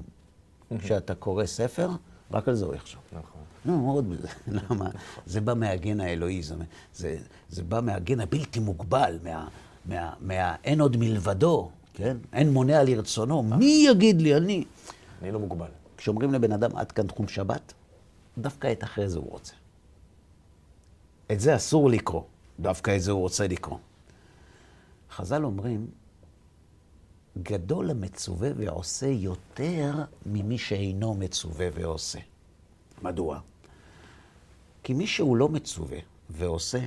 כשאתה 0.80 1.16
קורא 1.16 1.46
ספר, 1.46 1.90
רק 2.32 2.48
על 2.48 2.56
זה 2.56 2.66
הוא 2.66 2.76
יחשוב. 2.76 3.02
נכון. 3.12 3.42
לא, 3.66 3.78
מאוד 3.78 4.10
בזה. 4.10 4.28
למה? 4.70 4.90
זה 5.26 5.42
בא 5.42 5.54
מהגן 5.54 6.02
האלוהי, 6.02 6.44
זה, 6.44 6.56
זה, 6.96 7.18
זה 7.50 7.64
בא 7.64 7.82
מהגן 7.82 8.20
הבלתי 8.20 8.60
מוגבל, 8.60 9.20
מה, 9.24 9.48
מה, 9.86 10.14
מה 10.20 10.56
אין 10.64 10.82
עוד 10.82 10.98
מלבדו, 10.98 11.72
כן? 11.94 12.18
אין 12.34 12.54
מונע 12.54 12.84
לרצונו. 12.84 13.44
מי 13.44 13.86
יגיד 13.90 14.22
לי, 14.22 14.36
אני? 14.36 14.64
אני 15.22 15.32
לא 15.32 15.40
מוגבל. 15.40 15.68
כשאומרים 15.98 16.34
לבן 16.34 16.52
אדם, 16.52 16.76
עד 16.76 16.92
כאן 16.92 17.08
תחום 17.08 17.28
שבת, 17.28 17.74
דווקא 18.38 18.72
את 18.72 18.84
אחרי 18.84 19.10
זה 19.10 19.18
הוא 19.18 19.32
רוצה. 19.32 19.54
את 21.32 21.40
זה 21.40 21.56
אסור 21.56 21.90
לקרוא, 21.90 22.24
דווקא 22.60 22.96
את 22.96 23.02
זה 23.02 23.12
הוא 23.12 23.22
רוצה 23.22 23.48
לקרוא. 23.48 23.78
חז"ל 25.12 25.46
אומרים, 25.46 25.88
גדול 27.44 27.90
המצווה 27.90 28.50
ועושה 28.56 29.08
יותר 29.08 29.94
ממי 30.26 30.58
שאינו 30.58 31.14
מצווה 31.14 31.68
ועושה. 31.74 32.20
מדוע? 33.02 33.40
כי 34.84 34.94
מי 34.94 35.08
שהוא 35.08 35.38
לא 35.38 35.50
מצווה 35.50 35.98
ועושה, 36.30 36.80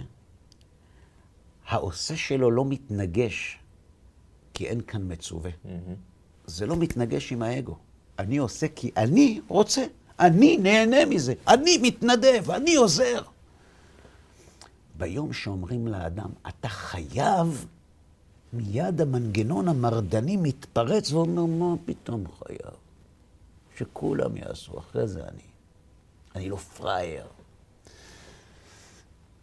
העושה 1.66 2.16
שלו 2.16 2.50
לא 2.50 2.64
מתנגש, 2.64 3.58
כי 4.54 4.66
אין 4.66 4.80
כאן 4.80 5.12
מצווה. 5.12 5.50
זה 6.46 6.66
לא 6.66 6.76
מתנגש 6.76 7.32
עם 7.32 7.42
האגו. 7.42 7.76
אני 8.18 8.36
עושה 8.36 8.66
כי 8.68 8.90
אני 8.96 9.40
רוצה, 9.48 9.84
אני 10.18 10.56
נהנה 10.56 11.04
מזה, 11.04 11.34
אני 11.48 11.78
מתנדב, 11.82 12.50
אני 12.50 12.74
עוזר. 12.74 13.22
ביום 14.98 15.32
שאומרים 15.32 15.86
לאדם, 15.88 16.30
אתה 16.48 16.68
חייב, 16.68 17.66
מיד 18.52 19.00
המנגנון 19.00 19.68
המרדני 19.68 20.36
מתפרץ 20.36 21.12
ואומר, 21.12 21.44
מה 21.44 21.74
פתאום 21.84 22.24
חייב? 22.38 22.74
שכולם 23.76 24.36
יעשו, 24.36 24.78
אחרי 24.78 25.06
זה 25.06 25.20
אני. 25.22 25.42
אני 26.34 26.48
לא 26.48 26.56
פראייר. 26.56 27.26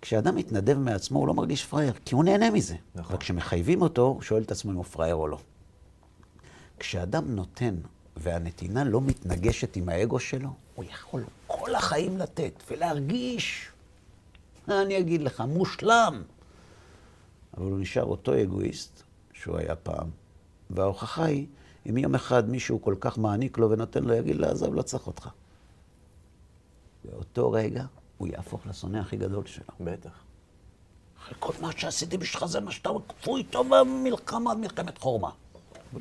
כשאדם 0.01 0.35
מתנדב 0.35 0.77
מעצמו, 0.77 1.19
הוא 1.19 1.27
לא 1.27 1.33
מרגיש 1.33 1.65
פראייר, 1.65 1.93
כי 2.05 2.15
הוא 2.15 2.23
נהנה 2.23 2.51
מזה. 2.51 2.75
נכון. 2.95 3.15
וכשמחייבים 3.15 3.81
אותו, 3.81 4.01
הוא 4.01 4.21
שואל 4.21 4.43
את 4.43 4.51
עצמו 4.51 4.71
אם 4.71 4.75
הוא 4.75 4.85
פראייר 4.85 5.15
או 5.15 5.27
לא. 5.27 5.37
כשאדם 6.79 7.35
נותן, 7.35 7.75
והנתינה 8.17 8.83
לא 8.83 9.01
מתנגשת 9.01 9.75
עם 9.75 9.89
האגו 9.89 10.19
שלו, 10.19 10.49
הוא 10.75 10.85
יכול 10.85 11.23
כל 11.47 11.75
החיים 11.75 12.17
לתת 12.17 12.63
ולהרגיש, 12.71 13.67
אני 14.67 14.99
אגיד 14.99 15.21
לך, 15.21 15.41
מושלם. 15.47 16.23
אבל 17.57 17.65
הוא 17.65 17.79
נשאר 17.79 18.03
אותו 18.03 18.41
אגואיסט 18.41 19.03
שהוא 19.33 19.57
היה 19.57 19.75
פעם. 19.75 20.09
וההוכחה 20.69 21.23
היא, 21.23 21.47
אם 21.89 21.97
יום 21.97 22.15
אחד 22.15 22.49
מישהו 22.49 22.81
כל 22.81 22.95
כך 22.99 23.17
מעניק 23.17 23.57
לו 23.57 23.69
ונותן 23.69 24.03
לו, 24.03 24.13
יגיד 24.13 24.35
לו, 24.35 24.47
עזוב, 24.47 24.75
לא 24.75 24.81
צריך 24.81 25.07
אותך. 25.07 25.29
באותו 27.05 27.51
רגע 27.51 27.85
הוא 28.17 28.27
יהפוך 28.27 28.67
לשונא 28.67 28.97
הכי 28.97 29.17
גדול 29.17 29.45
שלו. 29.45 29.65
בטח. 29.79 30.11
אחרי 31.19 31.35
כל 31.39 31.53
מה 31.61 31.71
שעשיתי 31.71 32.17
בשבילך 32.17 32.45
זה 32.45 32.59
מה 32.59 32.71
שאתה 32.71 32.89
כפוי 33.09 33.43
טוב 33.43 33.67
במלחמה, 33.69 34.55
מלחמת 34.55 34.97
חורמה. 34.97 35.29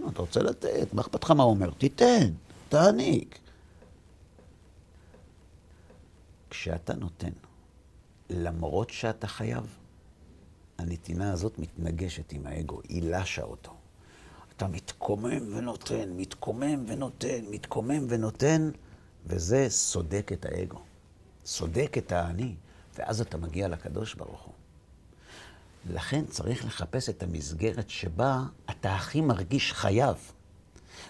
אתה 0.08 0.20
רוצה 0.20 0.42
לתת, 0.42 0.94
מה 0.94 1.02
אכפת 1.02 1.24
לך 1.24 1.30
מה 1.30 1.42
הוא 1.42 1.50
אומר? 1.50 1.70
תיתן, 1.78 2.30
תעניק. 2.68 3.38
כשאתה 6.50 6.94
נותן, 6.94 7.30
למרות 8.30 8.90
שאתה 8.90 9.26
חייב, 9.26 9.76
הנתינה 10.78 11.32
הזאת 11.32 11.58
מתנגשת 11.58 12.32
עם 12.32 12.46
האגו, 12.46 12.80
היא 12.88 13.02
לשה 13.02 13.42
אותו. 13.42 13.76
אתה 14.56 14.68
מתקומם 14.68 15.56
ונותן, 15.56 16.10
מתקומם 16.16 16.84
ונותן, 16.86 17.44
מתקומם 17.50 18.06
ונותן, 18.08 18.70
וזה 19.26 19.66
סודק 19.68 20.30
את 20.32 20.44
האגו. 20.44 20.80
סודק 21.44 21.94
את 21.98 22.12
האני, 22.12 22.54
ואז 22.98 23.20
אתה 23.20 23.36
מגיע 23.36 23.68
לקדוש 23.68 24.14
ברוך 24.14 24.42
הוא. 24.42 24.54
לכן 25.90 26.24
צריך 26.26 26.64
לחפש 26.64 27.08
את 27.08 27.22
המסגרת 27.22 27.90
שבה 27.90 28.42
אתה 28.70 28.94
הכי 28.94 29.20
מרגיש 29.20 29.72
חייב. 29.72 30.32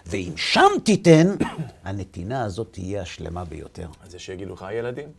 ואם 0.05 0.33
שם 0.35 0.69
תיתן, 0.85 1.27
הנתינה 1.83 2.43
הזאת 2.43 2.67
תהיה 2.71 3.01
השלמה 3.01 3.45
ביותר. 3.45 3.89
אז 4.01 4.15
יש 4.15 4.25
שיגידו 4.25 4.53
לך 4.53 4.63
הילדים. 4.63 5.09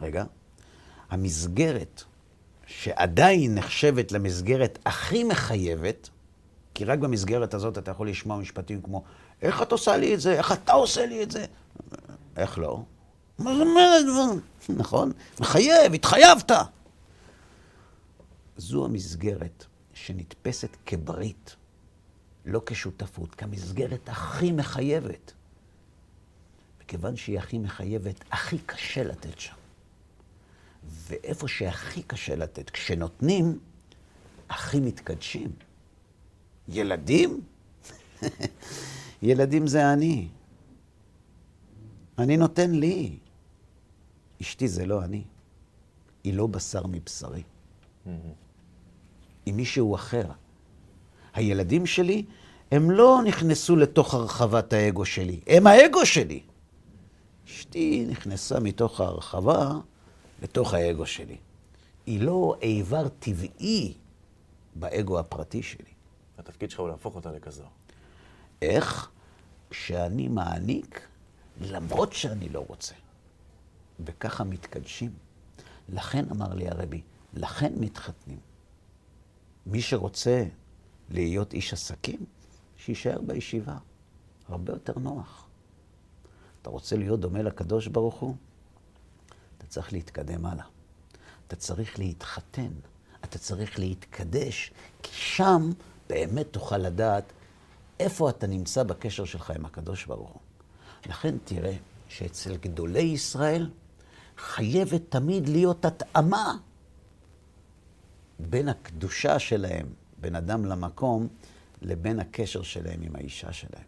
רגע, 0.00 0.24
המסגרת 1.14 2.02
שעדיין 2.66 3.54
נחשבת 3.54 4.12
למסגרת 4.12 4.78
הכי 4.86 5.24
מחייבת, 5.24 6.08
כי 6.74 6.84
רק 6.84 6.98
במסגרת 6.98 7.54
הזאת 7.54 7.78
אתה 7.78 7.90
יכול 7.90 8.08
לשמוע 8.08 8.36
משפטים 8.36 8.82
כמו, 8.82 9.02
איך 9.42 9.62
את 9.62 9.72
עושה 9.72 9.96
לי 9.96 10.14
את 10.14 10.20
זה? 10.20 10.32
איך 10.32 10.52
אתה 10.52 10.72
עושה 10.72 11.06
לי 11.06 11.22
את 11.22 11.30
זה? 11.30 11.44
איך 12.36 12.58
לא? 12.58 12.82
מה 13.38 13.54
זאת 13.54 13.66
אומרת? 13.66 14.04
נכון? 14.68 15.12
מחייב, 15.40 15.94
התחייבת. 15.94 16.50
זו 18.56 18.84
המסגרת 18.84 19.64
שנתפסת 19.94 20.76
כברית, 20.86 21.56
לא 22.44 22.62
כשותפות, 22.66 23.34
כמסגרת 23.34 24.08
הכי 24.08 24.52
מחייבת. 24.52 25.32
וכיוון 26.82 27.16
שהיא 27.16 27.38
הכי 27.38 27.58
מחייבת, 27.58 28.24
הכי 28.30 28.58
קשה 28.66 29.04
לתת 29.04 29.40
שם. 29.40 29.63
ואיפה 30.88 31.48
שהכי 31.48 32.02
קשה 32.02 32.36
לתת, 32.36 32.70
כשנותנים, 32.70 33.58
הכי 34.50 34.80
מתקדשים. 34.80 35.52
ילדים? 36.68 37.40
ילדים 39.22 39.66
זה 39.66 39.92
אני. 39.92 40.28
אני 42.18 42.36
נותן 42.36 42.70
לי. 42.70 43.18
אשתי 44.42 44.68
זה 44.68 44.86
לא 44.86 45.04
אני. 45.04 45.24
היא 46.24 46.34
לא 46.34 46.46
בשר 46.46 46.86
מבשרי. 46.86 47.42
היא 49.46 49.54
מישהו 49.54 49.94
אחר. 49.94 50.26
הילדים 51.34 51.86
שלי, 51.86 52.24
הם 52.70 52.90
לא 52.90 53.20
נכנסו 53.24 53.76
לתוך 53.76 54.14
הרחבת 54.14 54.72
האגו 54.72 55.04
שלי, 55.04 55.40
הם 55.46 55.66
האגו 55.66 56.06
שלי. 56.06 56.40
אשתי 57.46 58.06
נכנסה 58.08 58.60
מתוך 58.60 59.00
ההרחבה 59.00 59.70
לתוך 60.42 60.74
האגו 60.74 61.06
שלי. 61.06 61.36
היא 62.06 62.20
לא 62.20 62.56
איבר 62.62 63.08
טבעי 63.08 63.94
באגו 64.74 65.18
הפרטי 65.18 65.62
שלי. 65.62 65.94
התפקיד 66.38 66.70
שלך 66.70 66.80
הוא 66.80 66.88
להפוך 66.88 67.16
אותה 67.16 67.32
לכזו. 67.32 67.64
איך? 68.62 69.10
כשאני 69.70 70.28
מעניק, 70.28 71.08
למרות 71.60 72.12
שאני 72.12 72.48
לא 72.48 72.64
רוצה. 72.68 72.94
וככה 74.00 74.44
מתקדשים. 74.44 75.10
לכן 75.88 76.24
אמר 76.30 76.54
לי 76.54 76.68
הרבי, 76.68 77.02
לכן 77.34 77.72
מתחתנים. 77.76 78.38
מי 79.66 79.82
שרוצה 79.82 80.44
להיות 81.10 81.52
איש 81.52 81.72
עסקים, 81.72 82.24
שיישאר 82.76 83.20
בישיבה. 83.20 83.76
הרבה 84.48 84.72
יותר 84.72 84.98
נוח. 84.98 85.46
אתה 86.62 86.70
רוצה 86.70 86.96
להיות 86.96 87.20
דומה 87.20 87.42
לקדוש 87.42 87.86
ברוך 87.86 88.14
הוא? 88.14 88.36
צריך 89.74 89.92
להתקדם 89.92 90.46
הלאה. 90.46 90.64
אתה 91.46 91.56
צריך 91.56 91.98
להתחתן, 91.98 92.70
אתה 93.24 93.38
צריך 93.38 93.78
להתקדש, 93.78 94.72
כי 95.02 95.12
שם 95.12 95.70
באמת 96.08 96.46
תוכל 96.50 96.78
לדעת 96.78 97.24
איפה 98.00 98.30
אתה 98.30 98.46
נמצא 98.46 98.82
בקשר 98.82 99.24
שלך 99.24 99.50
עם 99.50 99.64
הקדוש 99.64 100.06
ברוך 100.06 100.30
הוא. 100.30 100.40
לכן 101.06 101.34
תראה 101.44 101.76
שאצל 102.08 102.56
גדולי 102.56 103.02
ישראל 103.02 103.70
חייבת 104.38 105.02
תמיד 105.08 105.48
להיות 105.48 105.84
התאמה 105.84 106.56
בין 108.38 108.68
הקדושה 108.68 109.38
שלהם, 109.38 109.86
בין 110.20 110.36
אדם 110.36 110.64
למקום, 110.64 111.28
לבין 111.82 112.20
הקשר 112.20 112.62
שלהם 112.62 113.02
עם 113.02 113.16
האישה 113.16 113.52
שלהם. 113.52 113.84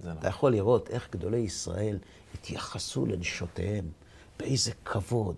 נכון. 0.00 0.18
אתה 0.18 0.28
יכול 0.28 0.52
לראות 0.52 0.90
איך 0.90 1.08
גדולי 1.10 1.38
ישראל 1.38 1.98
התייחסו 2.34 3.06
לנשותיהם, 3.06 3.90
באיזה 4.38 4.72
כבוד, 4.84 5.36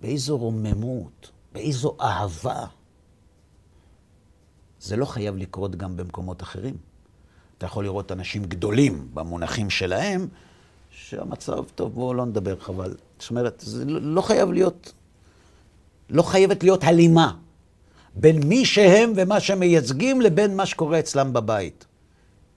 באיזו 0.00 0.36
רוממות, 0.38 1.30
באיזו 1.52 1.96
אהבה. 2.00 2.66
זה 4.80 4.96
לא 4.96 5.04
חייב 5.04 5.36
לקרות 5.36 5.76
גם 5.76 5.96
במקומות 5.96 6.42
אחרים. 6.42 6.76
אתה 7.58 7.66
יכול 7.66 7.84
לראות 7.84 8.12
אנשים 8.12 8.44
גדולים 8.44 9.08
במונחים 9.14 9.70
שלהם, 9.70 10.28
שהמצב, 10.90 11.64
טוב, 11.74 11.94
בואו 11.94 12.14
לא 12.14 12.26
נדבר 12.26 12.60
חבל. 12.60 12.96
זאת 13.18 13.30
אומרת, 13.30 13.62
זה 13.66 13.84
לא 13.84 14.20
חייב 14.20 14.52
להיות, 14.52 14.92
לא 16.10 16.22
חייבת 16.22 16.62
להיות 16.62 16.84
הלימה 16.84 17.36
בין 18.14 18.42
מי 18.48 18.64
שהם 18.64 19.12
ומה 19.16 19.40
שהם 19.40 19.60
מייצגים 19.60 20.20
לבין 20.20 20.56
מה 20.56 20.66
שקורה 20.66 20.98
אצלם 20.98 21.32
בבית. 21.32 21.86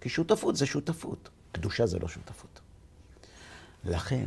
כי 0.01 0.09
שותפות 0.09 0.55
זה 0.55 0.65
שותפות. 0.65 1.29
קדושה 1.51 1.85
זה 1.85 1.99
לא 1.99 2.07
שותפות. 2.07 2.59
לכן, 3.85 4.25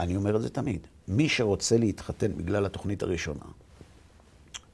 אני 0.00 0.16
אומר 0.16 0.36
את 0.36 0.42
זה 0.42 0.50
תמיד, 0.50 0.86
מי 1.08 1.28
שרוצה 1.28 1.78
להתחתן 1.78 2.36
בגלל 2.36 2.66
התוכנית 2.66 3.02
הראשונה, 3.02 3.44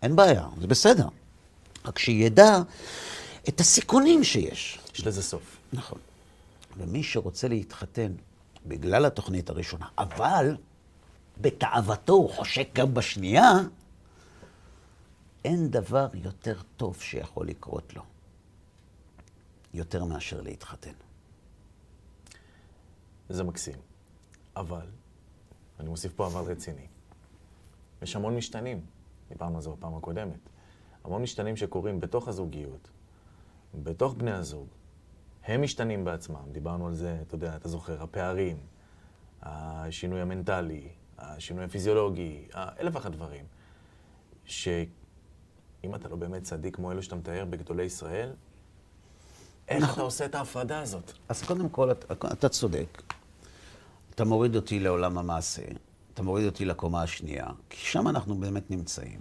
אין 0.03 0.17
בעיה, 0.17 0.47
זה 0.61 0.67
בסדר. 0.67 1.09
רק 1.85 1.99
שידע 1.99 2.59
את 3.49 3.61
הסיכונים 3.61 4.25
שיש. 4.25 4.79
יש 4.95 5.07
לזה 5.07 5.23
סוף. 5.23 5.57
נכון. 5.73 5.99
ומי 6.77 7.03
שרוצה 7.03 7.49
להתחתן 7.49 8.13
בגלל 8.67 9.05
התוכנית 9.05 9.51
הראשונה, 9.51 9.87
אבל 9.99 10.57
בתאוותו 11.41 12.13
הוא 12.13 12.31
חושק 12.31 12.69
גם 12.73 12.95
בשנייה, 12.95 13.53
אין 15.45 15.71
דבר 15.71 16.07
יותר 16.15 16.61
טוב 16.77 17.01
שיכול 17.01 17.47
לקרות 17.47 17.97
לו, 17.97 18.03
יותר 19.75 20.05
מאשר 20.05 20.41
להתחתן. 20.41 20.93
זה 23.29 23.45
מקסים. 23.45 23.77
אבל, 24.57 24.87
אני 25.81 25.89
מוסיף 25.89 26.13
פה 26.13 26.27
אבל 26.27 26.53
רציני, 26.53 26.87
יש 28.03 28.17
המון 28.17 28.37
משתנים, 28.37 28.81
דיברנו 29.29 29.57
על 29.57 29.63
זה 29.63 29.71
בפעם 29.71 29.97
הקודמת, 29.97 30.39
המון 31.05 31.23
משתנים 31.23 31.57
שקורים 31.57 32.01
בתוך 32.01 32.29
הזוגיות, 32.29 32.91
בתוך 33.75 34.15
בני 34.15 34.33
הזוג. 34.33 34.67
הם 35.45 35.63
משתנים 35.63 36.05
בעצמם, 36.05 36.43
דיברנו 36.53 36.87
על 36.87 36.95
זה, 36.95 37.19
אתה 37.23 37.35
יודע, 37.35 37.57
אתה 37.57 37.69
זוכר, 37.69 38.03
הפערים, 38.03 38.57
השינוי 39.43 40.21
המנטלי, 40.21 40.89
השינוי 41.19 41.65
הפיזיולוגי, 41.65 42.49
אלף 42.55 42.95
ואחת 42.95 43.11
דברים, 43.11 43.45
שאם 44.45 44.91
אתה 45.95 46.09
לא 46.09 46.17
באמת 46.17 46.43
צדיק 46.43 46.77
כמו 46.77 46.93
אלו 46.93 47.03
שאתה 47.03 47.17
מתאר 47.17 47.45
בגדולי 47.45 47.85
ישראל, 47.85 48.33
איך 49.69 49.83
נכון. 49.83 49.95
אתה 49.95 50.03
עושה 50.03 50.25
את 50.25 50.35
ההפרדה 50.35 50.81
הזאת? 50.81 51.13
אז 51.29 51.43
קודם 51.43 51.69
כל, 51.69 51.91
אתה, 51.91 52.15
אתה 52.33 52.49
צודק. 52.49 53.03
אתה 54.15 54.25
מוריד 54.25 54.57
אותי 54.57 54.81
לעולם 54.81 55.19
המעשה, 55.19 55.63
אתה 56.15 56.23
מוריד 56.23 56.47
אותי 56.47 56.65
לקומה 56.65 57.03
השנייה, 57.03 57.47
כי 57.71 57.77
שם 57.87 58.09
אנחנו 58.09 58.35
באמת 58.35 58.71
נמצאים. 58.71 59.21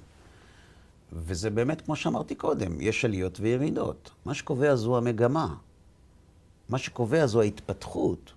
וזה 1.13 1.49
באמת, 1.49 1.81
כמו 1.81 1.95
שאמרתי 1.95 2.35
קודם, 2.35 2.81
יש 2.81 3.05
עליות 3.05 3.39
וירידות. 3.39 4.11
מה 4.25 4.33
שקובע 4.33 4.75
זו 4.75 4.97
המגמה. 4.97 5.55
מה 6.69 6.77
שקובע 6.77 7.27
זו 7.27 7.41
ההתפתחות. 7.41 8.33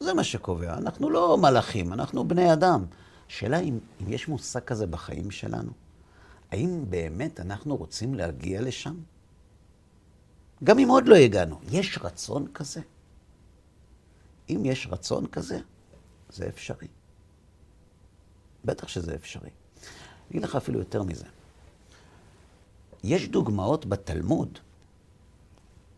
זה 0.00 0.14
מה 0.14 0.24
שקובע. 0.24 0.74
אנחנו 0.74 1.10
לא 1.10 1.38
מלאכים, 1.38 1.92
אנחנו 1.92 2.28
בני 2.28 2.52
אדם. 2.52 2.84
השאלה 3.28 3.58
אם, 3.58 3.78
אם 4.02 4.12
יש 4.12 4.28
מושג 4.28 4.60
כזה 4.60 4.86
בחיים 4.86 5.30
שלנו. 5.30 5.70
האם 6.50 6.84
באמת 6.90 7.40
אנחנו 7.40 7.76
רוצים 7.76 8.14
להגיע 8.14 8.60
לשם? 8.60 8.94
גם 10.64 10.78
אם 10.78 10.88
עוד 10.88 11.08
לא 11.08 11.14
הגענו, 11.14 11.60
יש 11.70 11.98
רצון 12.02 12.46
כזה? 12.54 12.80
אם 14.50 14.62
יש 14.64 14.88
רצון 14.90 15.26
כזה, 15.26 15.58
זה 16.28 16.48
אפשרי. 16.48 16.88
בטח 18.64 18.88
שזה 18.88 19.14
אפשרי. 19.14 19.50
אני 19.50 20.30
אגיד 20.30 20.42
לך 20.42 20.56
אפילו 20.56 20.78
יותר 20.78 21.02
מזה. 21.02 21.26
יש 23.04 23.28
דוגמאות 23.28 23.86
בתלמוד 23.86 24.58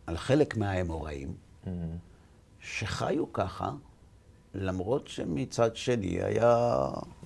על 0.05 0.17
חלק 0.17 0.57
מהאמוראים 0.57 1.33
mm-hmm. 1.33 1.69
שחיו 2.59 3.33
ככה, 3.33 3.71
למרות 4.53 5.07
שמצד 5.07 5.75
שני 5.75 6.23
היה... 6.23 6.77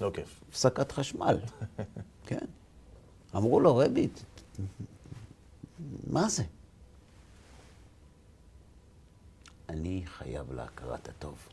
לא 0.01 0.11
כיף. 0.13 0.41
הפסקת 0.49 0.91
חשמל. 0.91 1.38
כן. 2.28 2.45
אמרו 3.36 3.59
לו, 3.59 3.78
רבי, 3.78 4.07
מה 6.07 6.30
זה? 6.30 6.43
אני 9.72 10.03
חייב 10.05 10.51
להכרת 10.51 11.09
הטוב. 11.09 11.47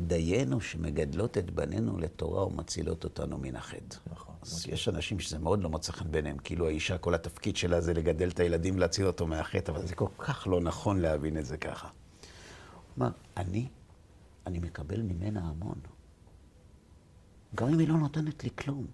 דיינו 0.00 0.60
שמגדלות 0.60 1.38
את 1.38 1.50
בנינו 1.50 1.98
לתורה 1.98 2.46
ומצילות 2.46 3.04
אותנו 3.04 3.38
מן 3.38 3.56
החטא. 3.56 3.96
נכון. 4.12 4.34
אז 4.42 4.60
נכון. 4.60 4.74
יש 4.74 4.88
אנשים 4.88 5.20
שזה 5.20 5.38
מאוד 5.38 5.62
לא 5.62 5.70
מוצא 5.70 5.92
חן 5.92 6.10
בעיניהם, 6.10 6.38
כאילו 6.38 6.66
האישה, 6.66 6.98
כל 6.98 7.14
התפקיד 7.14 7.56
שלה 7.56 7.80
זה 7.80 7.94
לגדל 7.94 8.28
את 8.28 8.40
הילדים, 8.40 8.78
להציל 8.78 9.06
אותו 9.06 9.26
מהחטא, 9.26 9.70
אבל 9.70 9.86
זה 9.86 9.94
כל 9.94 10.08
כך 10.18 10.46
לא 10.46 10.60
נכון 10.60 11.00
להבין 11.00 11.38
את 11.38 11.46
זה 11.46 11.56
ככה. 11.56 11.88
אמר, 12.98 13.10
אני, 13.36 13.68
אני 14.46 14.58
מקבל 14.58 15.02
ממנה 15.02 15.40
המון. 15.40 15.78
גם 17.54 17.68
אם 17.68 17.78
היא 17.78 17.88
לא 17.88 17.94
נותנת 17.94 18.44
לי 18.44 18.50
כלום. 18.58 18.86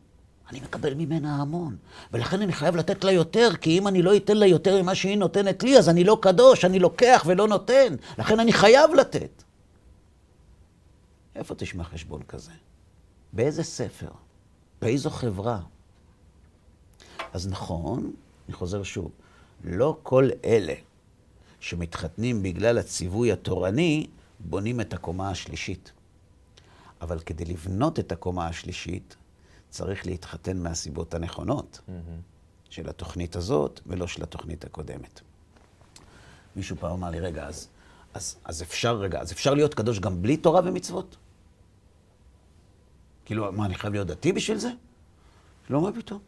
אני 0.51 0.61
מקבל 0.61 0.95
ממנה 0.95 1.37
המון. 1.37 1.77
ולכן 2.13 2.43
אני 2.43 2.53
חייב 2.53 2.77
לתת 2.77 3.05
לה 3.05 3.13
יותר, 3.13 3.57
כי 3.61 3.79
אם 3.79 3.89
אני 3.89 4.03
לא 4.03 4.17
אתן 4.17 4.37
לה 4.37 4.47
יותר 4.47 4.83
ממה 4.83 4.95
שהיא 4.95 5.19
נותנת 5.19 5.63
לי, 5.63 5.79
אז 5.79 5.89
אני 5.89 6.05
לא 6.05 6.19
קדוש, 6.23 6.65
אני 6.65 6.79
לוקח 6.79 7.25
ולא 7.27 7.49
נותן. 7.49 7.95
לכן 8.19 8.41
אני 8.41 8.53
חייב 8.53 8.95
לתת. 8.95 9.43
איפה 11.37 11.55
תשמע 11.55 11.85
חשבון 11.85 12.23
כזה? 12.23 12.53
באיזה 13.33 13.63
ספר? 13.63 14.11
באיזו 14.83 15.11
חברה? 15.11 15.61
אז 17.33 17.49
נכון, 17.49 18.13
אני 18.49 18.55
חוזר 18.55 18.83
שוב, 18.83 19.11
לא 19.65 19.99
כל 20.03 20.29
אלה 20.45 20.75
שמתחתנים 21.61 22.43
בגלל 22.43 22.79
הציווי 22.79 23.33
התורני, 23.33 24.07
בונים 24.41 24.81
את 24.81 24.93
הקומה 24.93 25.31
השלישית. 25.31 25.93
אבל 27.01 27.21
כדי 27.21 27.45
לבנות 27.45 27.99
את 27.99 28.13
הקומה 28.13 28.47
השלישית, 28.47 29.17
צריך 29.71 30.07
להתחתן 30.07 30.59
מהסיבות 30.63 31.15
הנכונות 31.15 31.81
mm-hmm. 31.87 32.71
של 32.71 32.89
התוכנית 32.89 33.37
הזאת, 33.37 33.81
ולא 33.87 34.07
של 34.07 34.23
התוכנית 34.23 34.65
הקודמת. 34.65 35.21
מישהו 36.57 36.77
פעם 36.77 36.93
אמר 36.93 37.11
לי, 37.11 37.21
רגע, 37.21 37.47
אז, 37.47 37.69
אז, 38.15 38.37
אז 38.45 38.63
אפשר, 38.63 38.97
רגע, 38.97 39.21
אז 39.21 39.33
אפשר 39.33 39.55
להיות 39.55 39.75
קדוש 39.75 40.01
גם 40.01 40.23
בלי 40.23 40.37
תורה 40.37 40.61
ומצוות? 40.65 41.17
כאילו, 43.25 43.53
מה, 43.53 43.67
אני 43.67 43.75
חייב 43.75 43.93
להיות 43.93 44.07
דתי 44.07 44.33
בשביל 44.33 44.59
זה? 44.59 44.71
לא, 45.71 45.81
מה 45.81 45.93
פתאום? 45.93 46.21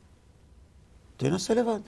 תנסה 1.16 1.54
לבד. 1.54 1.80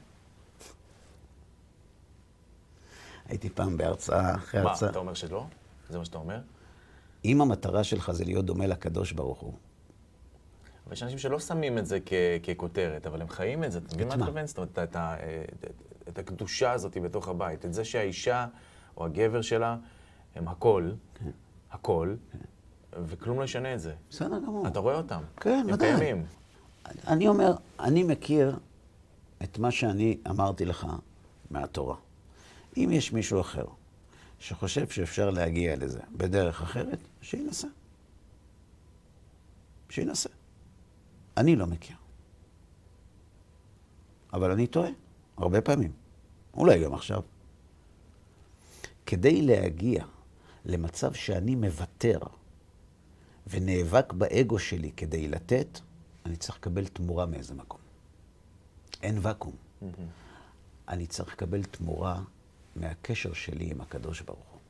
הייתי 3.27 3.51
פעם 3.51 3.77
בהרצאה, 3.77 4.35
אחרי 4.35 4.61
הרצאה... 4.61 4.89
מה, 4.89 4.91
אתה 4.91 4.99
אומר 4.99 5.15
שלא? 5.15 5.47
זה 5.91 5.99
מה 5.99 6.05
שאתה 6.05 6.19
אומר? 6.19 6.41
אם 7.25 7.41
המטרה 7.41 7.85
שלך 7.85 8.13
זה 8.13 8.25
להיות 8.25 8.45
דומה 8.45 8.67
לקדוש 8.67 9.13
ברוך 9.13 9.41
הוא, 9.41 9.55
אבל 10.87 10.93
יש 10.93 11.03
אנשים 11.03 11.19
שלא 11.19 11.41
שמים 11.41 11.79
את 11.79 11.87
זה 11.87 11.99
ככותרת, 12.43 13.07
אבל 13.07 13.21
הם 13.21 13.29
חיים 13.29 13.65
את 13.65 13.73
זה. 13.73 13.79
אתה 13.79 13.95
מבין 13.95 14.09
מה 14.09 14.15
אתה 14.15 14.23
מתכוון? 14.23 14.47
זאת 14.47 14.59
אומרת, 14.59 14.79
את, 14.79 14.97
את, 14.97 15.71
את 16.09 16.19
הקדושה 16.19 16.73
הזאת 16.73 16.97
בתוך 16.97 17.29
הבית. 17.29 17.65
את 17.65 17.75
זה 17.75 17.85
שהאישה 17.85 18.47
או 18.97 19.05
הגבר 19.05 19.43
שלה 19.43 19.77
הם 20.35 20.49
הכל, 20.49 20.91
כן. 21.15 21.31
הכל, 21.71 22.15
כן. 22.33 22.39
וכלום 23.07 23.39
לא 23.39 23.45
ישנה 23.45 23.75
את 23.75 23.81
זה. 23.81 23.95
בסדר 24.11 24.39
גמור. 24.39 24.67
אתה 24.67 24.79
רואה 24.79 24.97
אותם. 24.97 25.23
כן, 25.37 25.67
ודאי. 25.73 25.89
הם 25.91 25.99
קיימים. 25.99 26.27
אני 27.07 27.29
אומר, 27.29 27.55
אני 27.81 28.03
מכיר 28.03 28.59
את 29.43 29.59
מה 29.59 29.71
שאני 29.71 30.19
אמרתי 30.31 30.65
לך 30.65 30.87
מהתורה. 31.51 31.97
אם 32.77 32.89
יש 32.93 33.13
מישהו 33.13 33.41
אחר 33.41 33.65
שחושב 34.39 34.89
שאפשר 34.89 35.31
להגיע 35.31 35.77
לזה 35.77 36.01
בדרך 36.17 36.63
אחרת, 36.63 36.99
שינסה. 37.23 37.69
שינסה. 39.91 40.29
אני 41.37 41.57
לא 41.57 41.67
מכיר. 41.67 41.97
אבל 44.33 44.51
אני 44.51 44.67
טועה, 44.67 44.91
הרבה 45.37 45.61
פעמים. 45.61 45.93
אולי 46.55 46.85
גם 46.85 46.95
עכשיו. 46.95 47.23
כדי 49.07 49.43
להגיע 49.43 50.05
למצב 50.65 51.15
שאני 51.15 51.55
מוותר 51.55 52.19
ונאבק 53.47 54.13
באגו 54.13 54.59
שלי 54.59 54.93
כדי 54.93 55.29
לתת, 55.29 55.81
אני 56.27 56.37
צריך 56.37 56.59
לקבל 56.59 56.87
תמורה 56.87 57.27
מאיזה 57.27 57.55
מקום. 57.55 57.81
אין 59.03 59.19
ואקום. 59.23 59.53
Mm-hmm. 59.53 59.87
אני 60.89 61.07
צריך 61.07 61.33
לקבל 61.33 61.63
תמורה 61.63 62.23
מהקשר 62.77 63.33
שלי 63.33 63.71
עם 63.71 63.81
הקדוש 63.81 64.21
ברוך 64.21 64.51
הוא. 64.51 64.61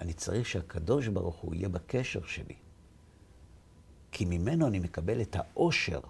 אני 0.00 0.12
צריך 0.12 0.46
שהקדוש 0.46 1.08
ברוך 1.08 1.36
הוא 1.36 1.54
יהיה 1.54 1.68
בקשר 1.68 2.24
שלי. 2.26 2.54
כי 4.12 4.24
ממנו 4.24 4.66
אני 4.66 4.78
מקבל 4.78 5.20
את 5.20 5.36
האושר 5.38 6.00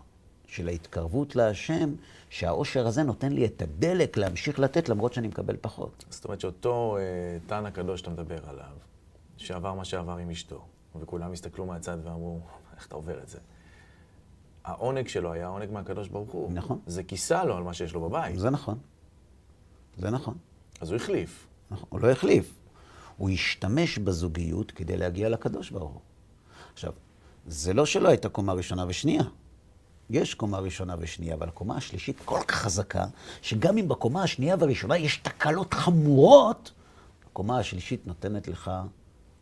של 0.46 0.68
ההתקרבות 0.68 1.36
להשם, 1.36 1.94
שהאושר 2.30 2.86
הזה 2.86 3.02
נותן 3.02 3.32
לי 3.32 3.46
את 3.46 3.62
הדלק 3.62 4.16
להמשיך 4.16 4.58
לתת 4.58 4.88
למרות 4.88 5.12
שאני 5.12 5.28
מקבל 5.28 5.56
פחות. 5.60 6.04
זאת 6.10 6.24
אומרת 6.24 6.40
שאותו 6.40 6.96
אה, 6.96 7.38
תן 7.46 7.66
הקדוש 7.66 8.00
שאתה 8.00 8.10
מדבר 8.10 8.48
עליו, 8.48 8.72
שעבר 9.36 9.74
מה 9.74 9.84
שעבר 9.84 10.16
עם 10.16 10.30
אשתו, 10.30 10.64
וכולם 11.00 11.32
הסתכלו 11.32 11.66
מהצד 11.66 11.96
ואמרו, 12.04 12.40
איך 12.76 12.86
אתה 12.86 12.94
עובר 12.94 13.22
את 13.22 13.28
זה? 13.28 13.38
העונג 14.64 15.08
שלו 15.08 15.32
היה 15.32 15.46
עונג 15.46 15.70
מהקדוש 15.70 16.08
ברוך 16.08 16.30
הוא. 16.30 16.52
נכון. 16.52 16.78
זה 16.86 17.02
כיסה 17.02 17.44
לו 17.44 17.56
על 17.56 17.62
מה 17.62 17.74
שיש 17.74 17.94
לו 17.94 18.00
בבית. 18.00 18.38
זה 18.38 18.50
נכון. 18.50 18.78
זה 19.96 20.10
נכון. 20.10 20.34
אז 20.80 20.90
הוא 20.90 20.96
החליף. 20.96 21.46
נכון, 21.70 21.86
הוא 21.88 22.00
לא 22.00 22.10
החליף. 22.10 22.54
הוא 23.16 23.30
השתמש 23.30 23.98
בזוגיות 23.98 24.70
כדי 24.70 24.96
להגיע 24.96 25.28
לקדוש 25.28 25.70
ברוך 25.70 25.92
הוא. 25.92 26.00
עכשיו, 26.72 26.92
זה 27.46 27.74
לא 27.74 27.86
שלא 27.86 28.08
הייתה 28.08 28.28
קומה 28.28 28.52
ראשונה 28.52 28.84
ושנייה. 28.88 29.22
יש 30.10 30.34
קומה 30.34 30.58
ראשונה 30.58 30.94
ושנייה, 30.98 31.34
אבל 31.34 31.48
הקומה 31.48 31.76
השלישית 31.76 32.16
כל 32.24 32.40
כך 32.46 32.54
חזקה, 32.54 33.04
שגם 33.42 33.78
אם 33.78 33.88
בקומה 33.88 34.22
השנייה 34.22 34.56
והראשונה 34.58 34.96
יש 34.96 35.16
תקלות 35.16 35.74
חמורות, 35.74 36.72
הקומה 37.30 37.58
השלישית 37.58 38.06
נותנת 38.06 38.48
לך 38.48 38.70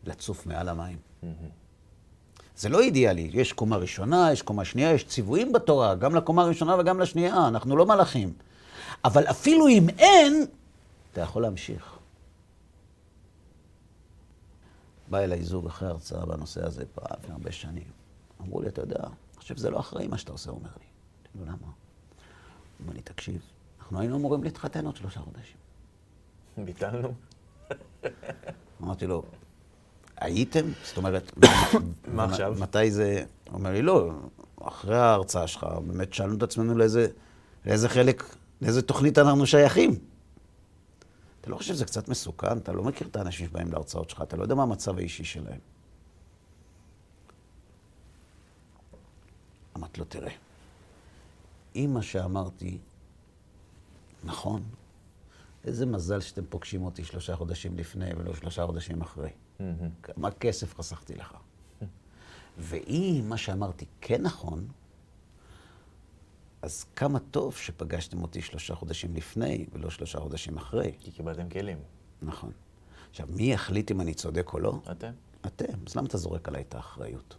לצוף 0.05 0.46
מעל 0.46 0.68
המים. 0.68 0.96
זה 2.57 2.68
לא 2.68 2.80
אידיאלי, 2.80 3.30
יש 3.32 3.53
קומה 3.53 3.76
ראשונה, 3.76 4.32
יש 4.32 4.42
קומה 4.42 4.64
שנייה, 4.64 4.92
יש 4.92 5.07
ציוויים 5.07 5.53
בתורה, 5.53 5.94
גם 5.94 6.14
לקומה 6.14 6.42
הראשונה 6.42 6.76
וגם 6.78 7.01
לשנייה, 7.01 7.49
אנחנו 7.49 7.76
לא 7.76 7.86
מלאכים. 7.86 8.32
אבל 9.05 9.24
אפילו 9.24 9.68
אם 9.68 9.86
אין, 9.99 10.46
אתה 11.12 11.20
יכול 11.20 11.42
להמשיך. 11.42 11.97
בא 15.11 15.18
אליי 15.18 15.42
זוג 15.42 15.66
אחרי 15.66 15.88
הרצאה 15.88 16.26
בנושא 16.26 16.66
הזה 16.66 16.84
פעם, 16.94 17.18
לפני 17.20 17.32
הרבה 17.32 17.52
שנים. 17.52 17.90
אמרו 18.40 18.61
לי, 18.61 18.68
אתה 18.68 18.80
יודע, 18.80 19.00
אני 19.00 19.36
חושב 19.36 19.56
שזה 19.56 19.70
לא 19.70 19.80
אחראי 19.80 20.09
מה 20.09 20.18
שאתה 20.18 20.32
עושה, 20.32 20.50
אומר 20.50 20.70
לי. 20.80 20.86
אמרתי 21.36 21.38
לו, 21.38 21.44
למה? 21.44 21.72
אומר 22.80 22.92
לי, 22.92 23.02
תקשיב, 23.02 23.40
אנחנו 23.80 24.00
היינו 24.00 24.16
אמורים 24.16 24.44
להתחתן 24.44 24.86
עוד 24.86 24.96
שלושה 24.96 25.20
חודשים. 25.20 25.56
ביטלנו? 26.64 27.14
אמרתי 28.82 29.06
לו, 29.06 29.22
הייתם? 30.16 30.64
זאת 30.84 30.96
אומרת, 30.96 31.32
מה 32.14 32.24
עכשיו? 32.24 32.54
מתי 32.59 32.90
זה... 32.90 33.24
הוא 33.50 33.59
אומר 33.59 33.72
לי, 33.72 33.82
לא, 33.82 34.11
אחרי 34.62 34.96
ההרצאה 34.96 35.46
שלך, 35.46 35.66
באמת 35.86 36.12
שאלנו 36.12 36.36
את 36.36 36.42
עצמנו 36.42 36.78
לאיזה, 36.78 37.06
לאיזה 37.66 37.88
חלק, 37.88 38.36
לאיזה 38.62 38.82
תוכנית 38.82 39.18
אנחנו 39.18 39.46
שייכים. 39.46 39.98
אתה 41.41 41.51
לא 41.51 41.57
חושב 41.57 41.74
שזה 41.74 41.84
קצת 41.84 42.09
מסוכן? 42.09 42.59
אתה 42.59 42.72
לא 42.72 42.84
מכיר 42.84 43.09
את 43.09 43.16
האנשים 43.16 43.47
שבאים 43.47 43.72
להרצאות 43.72 44.11
שלך, 44.11 44.22
אתה 44.22 44.36
לא 44.36 44.43
יודע 44.43 44.55
מה 44.55 44.62
המצב 44.62 44.99
האישי 44.99 45.24
שלהם. 45.24 45.61
אמרתי 49.76 50.01
לו, 50.01 50.07
תראה, 50.07 50.32
אם 51.76 51.91
מה 51.95 52.03
שאמרתי 52.03 52.78
נכון, 54.24 54.62
איזה 55.64 55.86
מזל 55.86 56.20
שאתם 56.20 56.45
פוגשים 56.49 56.84
אותי 56.84 57.05
שלושה 57.05 57.36
חודשים 57.36 57.76
לפני 57.76 58.11
ולא 58.16 58.34
שלושה 58.34 58.66
חודשים 58.66 59.01
אחרי. 59.01 59.30
כמה 60.03 60.30
כסף 60.30 60.74
חסכתי 60.74 61.14
לך. 61.14 61.34
ואם 62.59 63.24
מה 63.28 63.36
שאמרתי 63.36 63.84
כן 64.01 64.22
נכון, 64.22 64.68
אז 66.62 66.84
כמה 66.96 67.18
טוב 67.18 67.56
שפגשתם 67.56 68.22
אותי 68.22 68.42
שלושה 68.42 68.74
חודשים 68.74 69.14
לפני 69.14 69.66
ולא 69.72 69.90
שלושה 69.90 70.20
חודשים 70.20 70.56
אחרי. 70.56 70.92
כי 71.00 71.11
קיבלתם 71.11 71.48
כלים. 71.48 71.78
נכון. 72.22 72.52
עכשיו, 73.11 73.26
מי 73.30 73.52
יחליט 73.52 73.90
אם 73.90 74.00
אני 74.00 74.14
צודק 74.14 74.52
או 74.52 74.59
לא? 74.59 74.80
אתם? 74.90 75.12
אתם. 75.46 75.72
אז 75.86 75.96
למה 75.96 76.06
אתה 76.06 76.18
זורק 76.18 76.48
עליי 76.48 76.62
את 76.62 76.74
האחריות? 76.74 77.36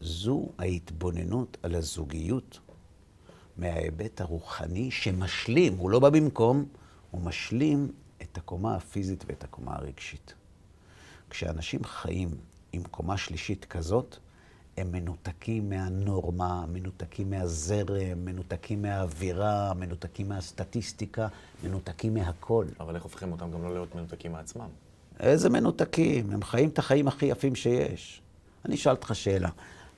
זו 0.00 0.48
ההתבוננות 0.58 1.56
על 1.62 1.74
הזוגיות 1.74 2.60
מההיבט 3.56 4.20
הרוחני 4.20 4.90
שמשלים, 4.90 5.76
הוא 5.76 5.90
לא 5.90 5.98
בא 5.98 6.10
במקום, 6.10 6.66
הוא 7.10 7.20
משלים 7.20 7.92
את 8.22 8.38
הקומה 8.38 8.76
הפיזית 8.76 9.24
ואת 9.26 9.44
הקומה 9.44 9.76
הרגשית. 9.76 10.34
כשאנשים 11.30 11.84
חיים 11.84 12.28
עם 12.72 12.82
קומה 12.82 13.16
שלישית 13.16 13.64
כזאת, 13.64 14.16
הם 14.76 14.92
מנותקים 14.92 15.68
מהנורמה, 15.68 16.66
מנותקים 16.66 17.30
מהזרם, 17.30 18.24
מנותקים 18.24 18.82
מהאווירה, 18.82 19.74
מנותקים 19.74 20.28
מהסטטיסטיקה, 20.28 21.28
מנותקים 21.64 22.14
מהכל. 22.14 22.66
אבל 22.80 22.94
איך 22.94 23.02
הופכים 23.04 23.32
אותם 23.32 23.50
גם 23.50 23.62
לא 23.62 23.72
להיות 23.72 23.94
מנותקים 23.94 24.32
מעצמם? 24.32 24.68
איזה 25.20 25.50
מנותקים? 25.50 26.30
הם 26.30 26.42
חיים 26.42 26.68
את 26.68 26.78
החיים 26.78 27.08
הכי 27.08 27.26
יפים 27.26 27.54
שיש. 27.54 28.22
אני 28.64 28.74
אשאל 28.74 28.92
אותך 28.92 29.14
שאלה. 29.14 29.50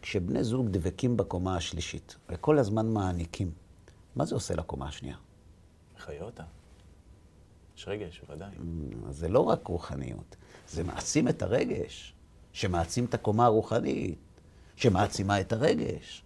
כשבני 0.02 0.44
זוג 0.44 0.68
דבקים 0.70 1.16
בקומה 1.16 1.56
השלישית, 1.56 2.16
וכל 2.28 2.58
הזמן 2.58 2.88
מעניקים, 2.88 3.50
מה 4.16 4.24
זה 4.24 4.34
עושה 4.34 4.54
לקומה 4.54 4.88
השנייה? 4.88 5.16
מחיה 5.96 6.22
אותה. 6.22 6.42
יש 7.76 7.88
רגש, 7.88 8.20
בוודאי. 8.20 8.50
זה 9.10 9.28
לא 9.28 9.40
רק 9.40 9.66
רוחניות, 9.66 10.36
זה 10.68 10.84
מעצים 10.84 11.28
את 11.28 11.42
הרגש, 11.42 12.14
שמעצים 12.52 13.04
את 13.04 13.14
הקומה 13.14 13.44
הרוחנית, 13.44 14.18
שמעצימה 14.78 15.40
את 15.40 15.52
הרגש. 15.52 16.22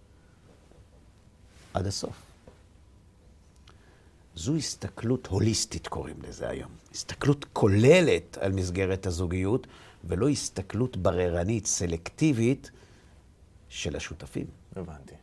עד 1.73 1.87
הסוף. 1.87 2.23
זו 4.35 4.55
הסתכלות 4.55 5.27
הוליסטית, 5.27 5.87
קוראים 5.87 6.21
לזה 6.21 6.49
היום. 6.49 6.71
הסתכלות 6.91 7.45
כוללת 7.53 8.37
על 8.37 8.51
מסגרת 8.51 9.05
הזוגיות, 9.05 9.67
ולא 10.03 10.29
הסתכלות 10.29 10.97
בררנית, 10.97 11.65
סלקטיבית, 11.65 12.71
של 13.69 13.95
השותפים. 13.95 14.47
הבנתי. 14.75 15.15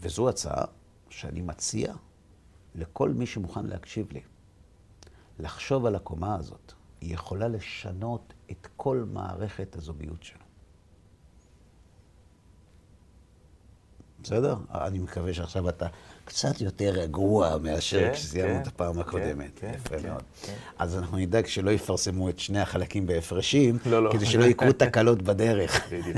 וזו 0.00 0.28
הצעה 0.28 0.64
שאני 1.10 1.40
מציע 1.40 1.94
לכל 2.74 3.10
מי 3.10 3.26
שמוכן 3.26 3.66
להקשיב 3.66 4.12
לי. 4.12 4.20
לחשוב 5.38 5.86
על 5.86 5.94
הקומה 5.94 6.36
הזאת. 6.36 6.72
היא 7.00 7.14
יכולה 7.14 7.48
לשנות 7.48 8.32
את 8.50 8.68
כל 8.76 9.04
מערכת 9.12 9.76
הזוגיות 9.76 10.22
שלו. 10.22 10.43
בסדר? 14.24 14.54
אני 14.74 14.98
מקווה 14.98 15.34
שעכשיו 15.34 15.68
אתה 15.68 15.86
קצת 16.24 16.60
יותר 16.60 16.90
רגוע 16.90 17.58
מאשר 17.62 18.00
כן, 18.00 18.12
כשסיימנו 18.12 18.54
כן, 18.54 18.62
את 18.62 18.66
הפעם 18.66 18.94
כן, 18.94 19.00
הקודמת. 19.00 19.50
כן, 19.60 19.72
יפה 19.74 19.98
כן, 19.98 20.08
מאוד. 20.08 20.22
כן. 20.42 20.52
אז 20.78 20.96
אנחנו 20.98 21.18
נדאג 21.18 21.46
שלא 21.46 21.70
יפרסמו 21.70 22.28
את 22.28 22.38
שני 22.38 22.60
החלקים 22.60 23.06
בהפרשים, 23.06 23.78
לא, 23.86 24.04
לא. 24.04 24.12
כדי 24.12 24.26
שלא 24.26 24.44
יקרו 24.44 24.72
תקלות 24.78 25.22
בדרך. 25.22 25.86
בדיוק, 25.92 26.16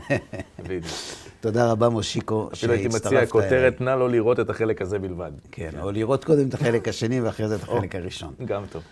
בדיוק. 0.62 0.84
תודה 1.40 1.70
רבה, 1.70 1.88
מושיקו, 1.88 2.48
אפילו 2.52 2.72
הייתי 2.72 2.82
שהצטרפת 2.82 3.06
מציע 3.06 3.18
אליי. 3.18 3.30
כותרת, 3.30 3.80
נא 3.80 3.90
לא 3.90 4.10
לראות 4.10 4.40
את 4.40 4.50
החלק 4.50 4.82
הזה 4.82 4.98
בלבד. 4.98 5.32
כן, 5.52 5.70
או 5.80 5.90
לראות 5.90 6.24
קודם 6.24 6.48
את 6.48 6.54
החלק 6.54 6.88
השני 6.88 7.20
ואחרי 7.20 7.48
זה 7.48 7.56
את. 7.56 7.62
החלק 7.62 7.94
הראשון. 7.94 8.34
גם 8.44 8.64
טוב. 8.72 8.82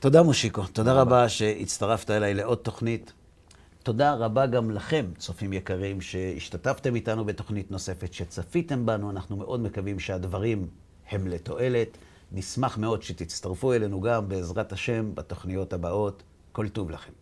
תודה, 0.00 0.22
מושיקו. 0.22 0.62
תודה 0.72 0.92
רבה 0.92 1.28
שהצטרפת 1.28 2.10
אליי 2.10 2.34
לעוד 2.34 2.58
תוכנית. 2.58 3.12
תודה 3.86 4.14
רבה 4.14 4.46
גם 4.46 4.70
לכם, 4.70 5.06
צופים 5.18 5.52
יקרים, 5.52 6.00
שהשתתפתם 6.00 6.94
איתנו 6.94 7.24
בתוכנית 7.24 7.70
נוספת, 7.70 8.12
שצפיתם 8.12 8.86
בנו. 8.86 9.10
אנחנו 9.10 9.36
מאוד 9.36 9.60
מקווים 9.60 9.98
שהדברים 9.98 10.66
הם 11.10 11.26
לתועלת. 11.26 11.98
נשמח 12.32 12.78
מאוד 12.78 13.02
שתצטרפו 13.02 13.72
אלינו 13.72 14.00
גם, 14.00 14.28
בעזרת 14.28 14.72
השם, 14.72 15.14
בתוכניות 15.14 15.72
הבאות. 15.72 16.22
כל 16.52 16.68
טוב 16.68 16.90
לכם. 16.90 17.12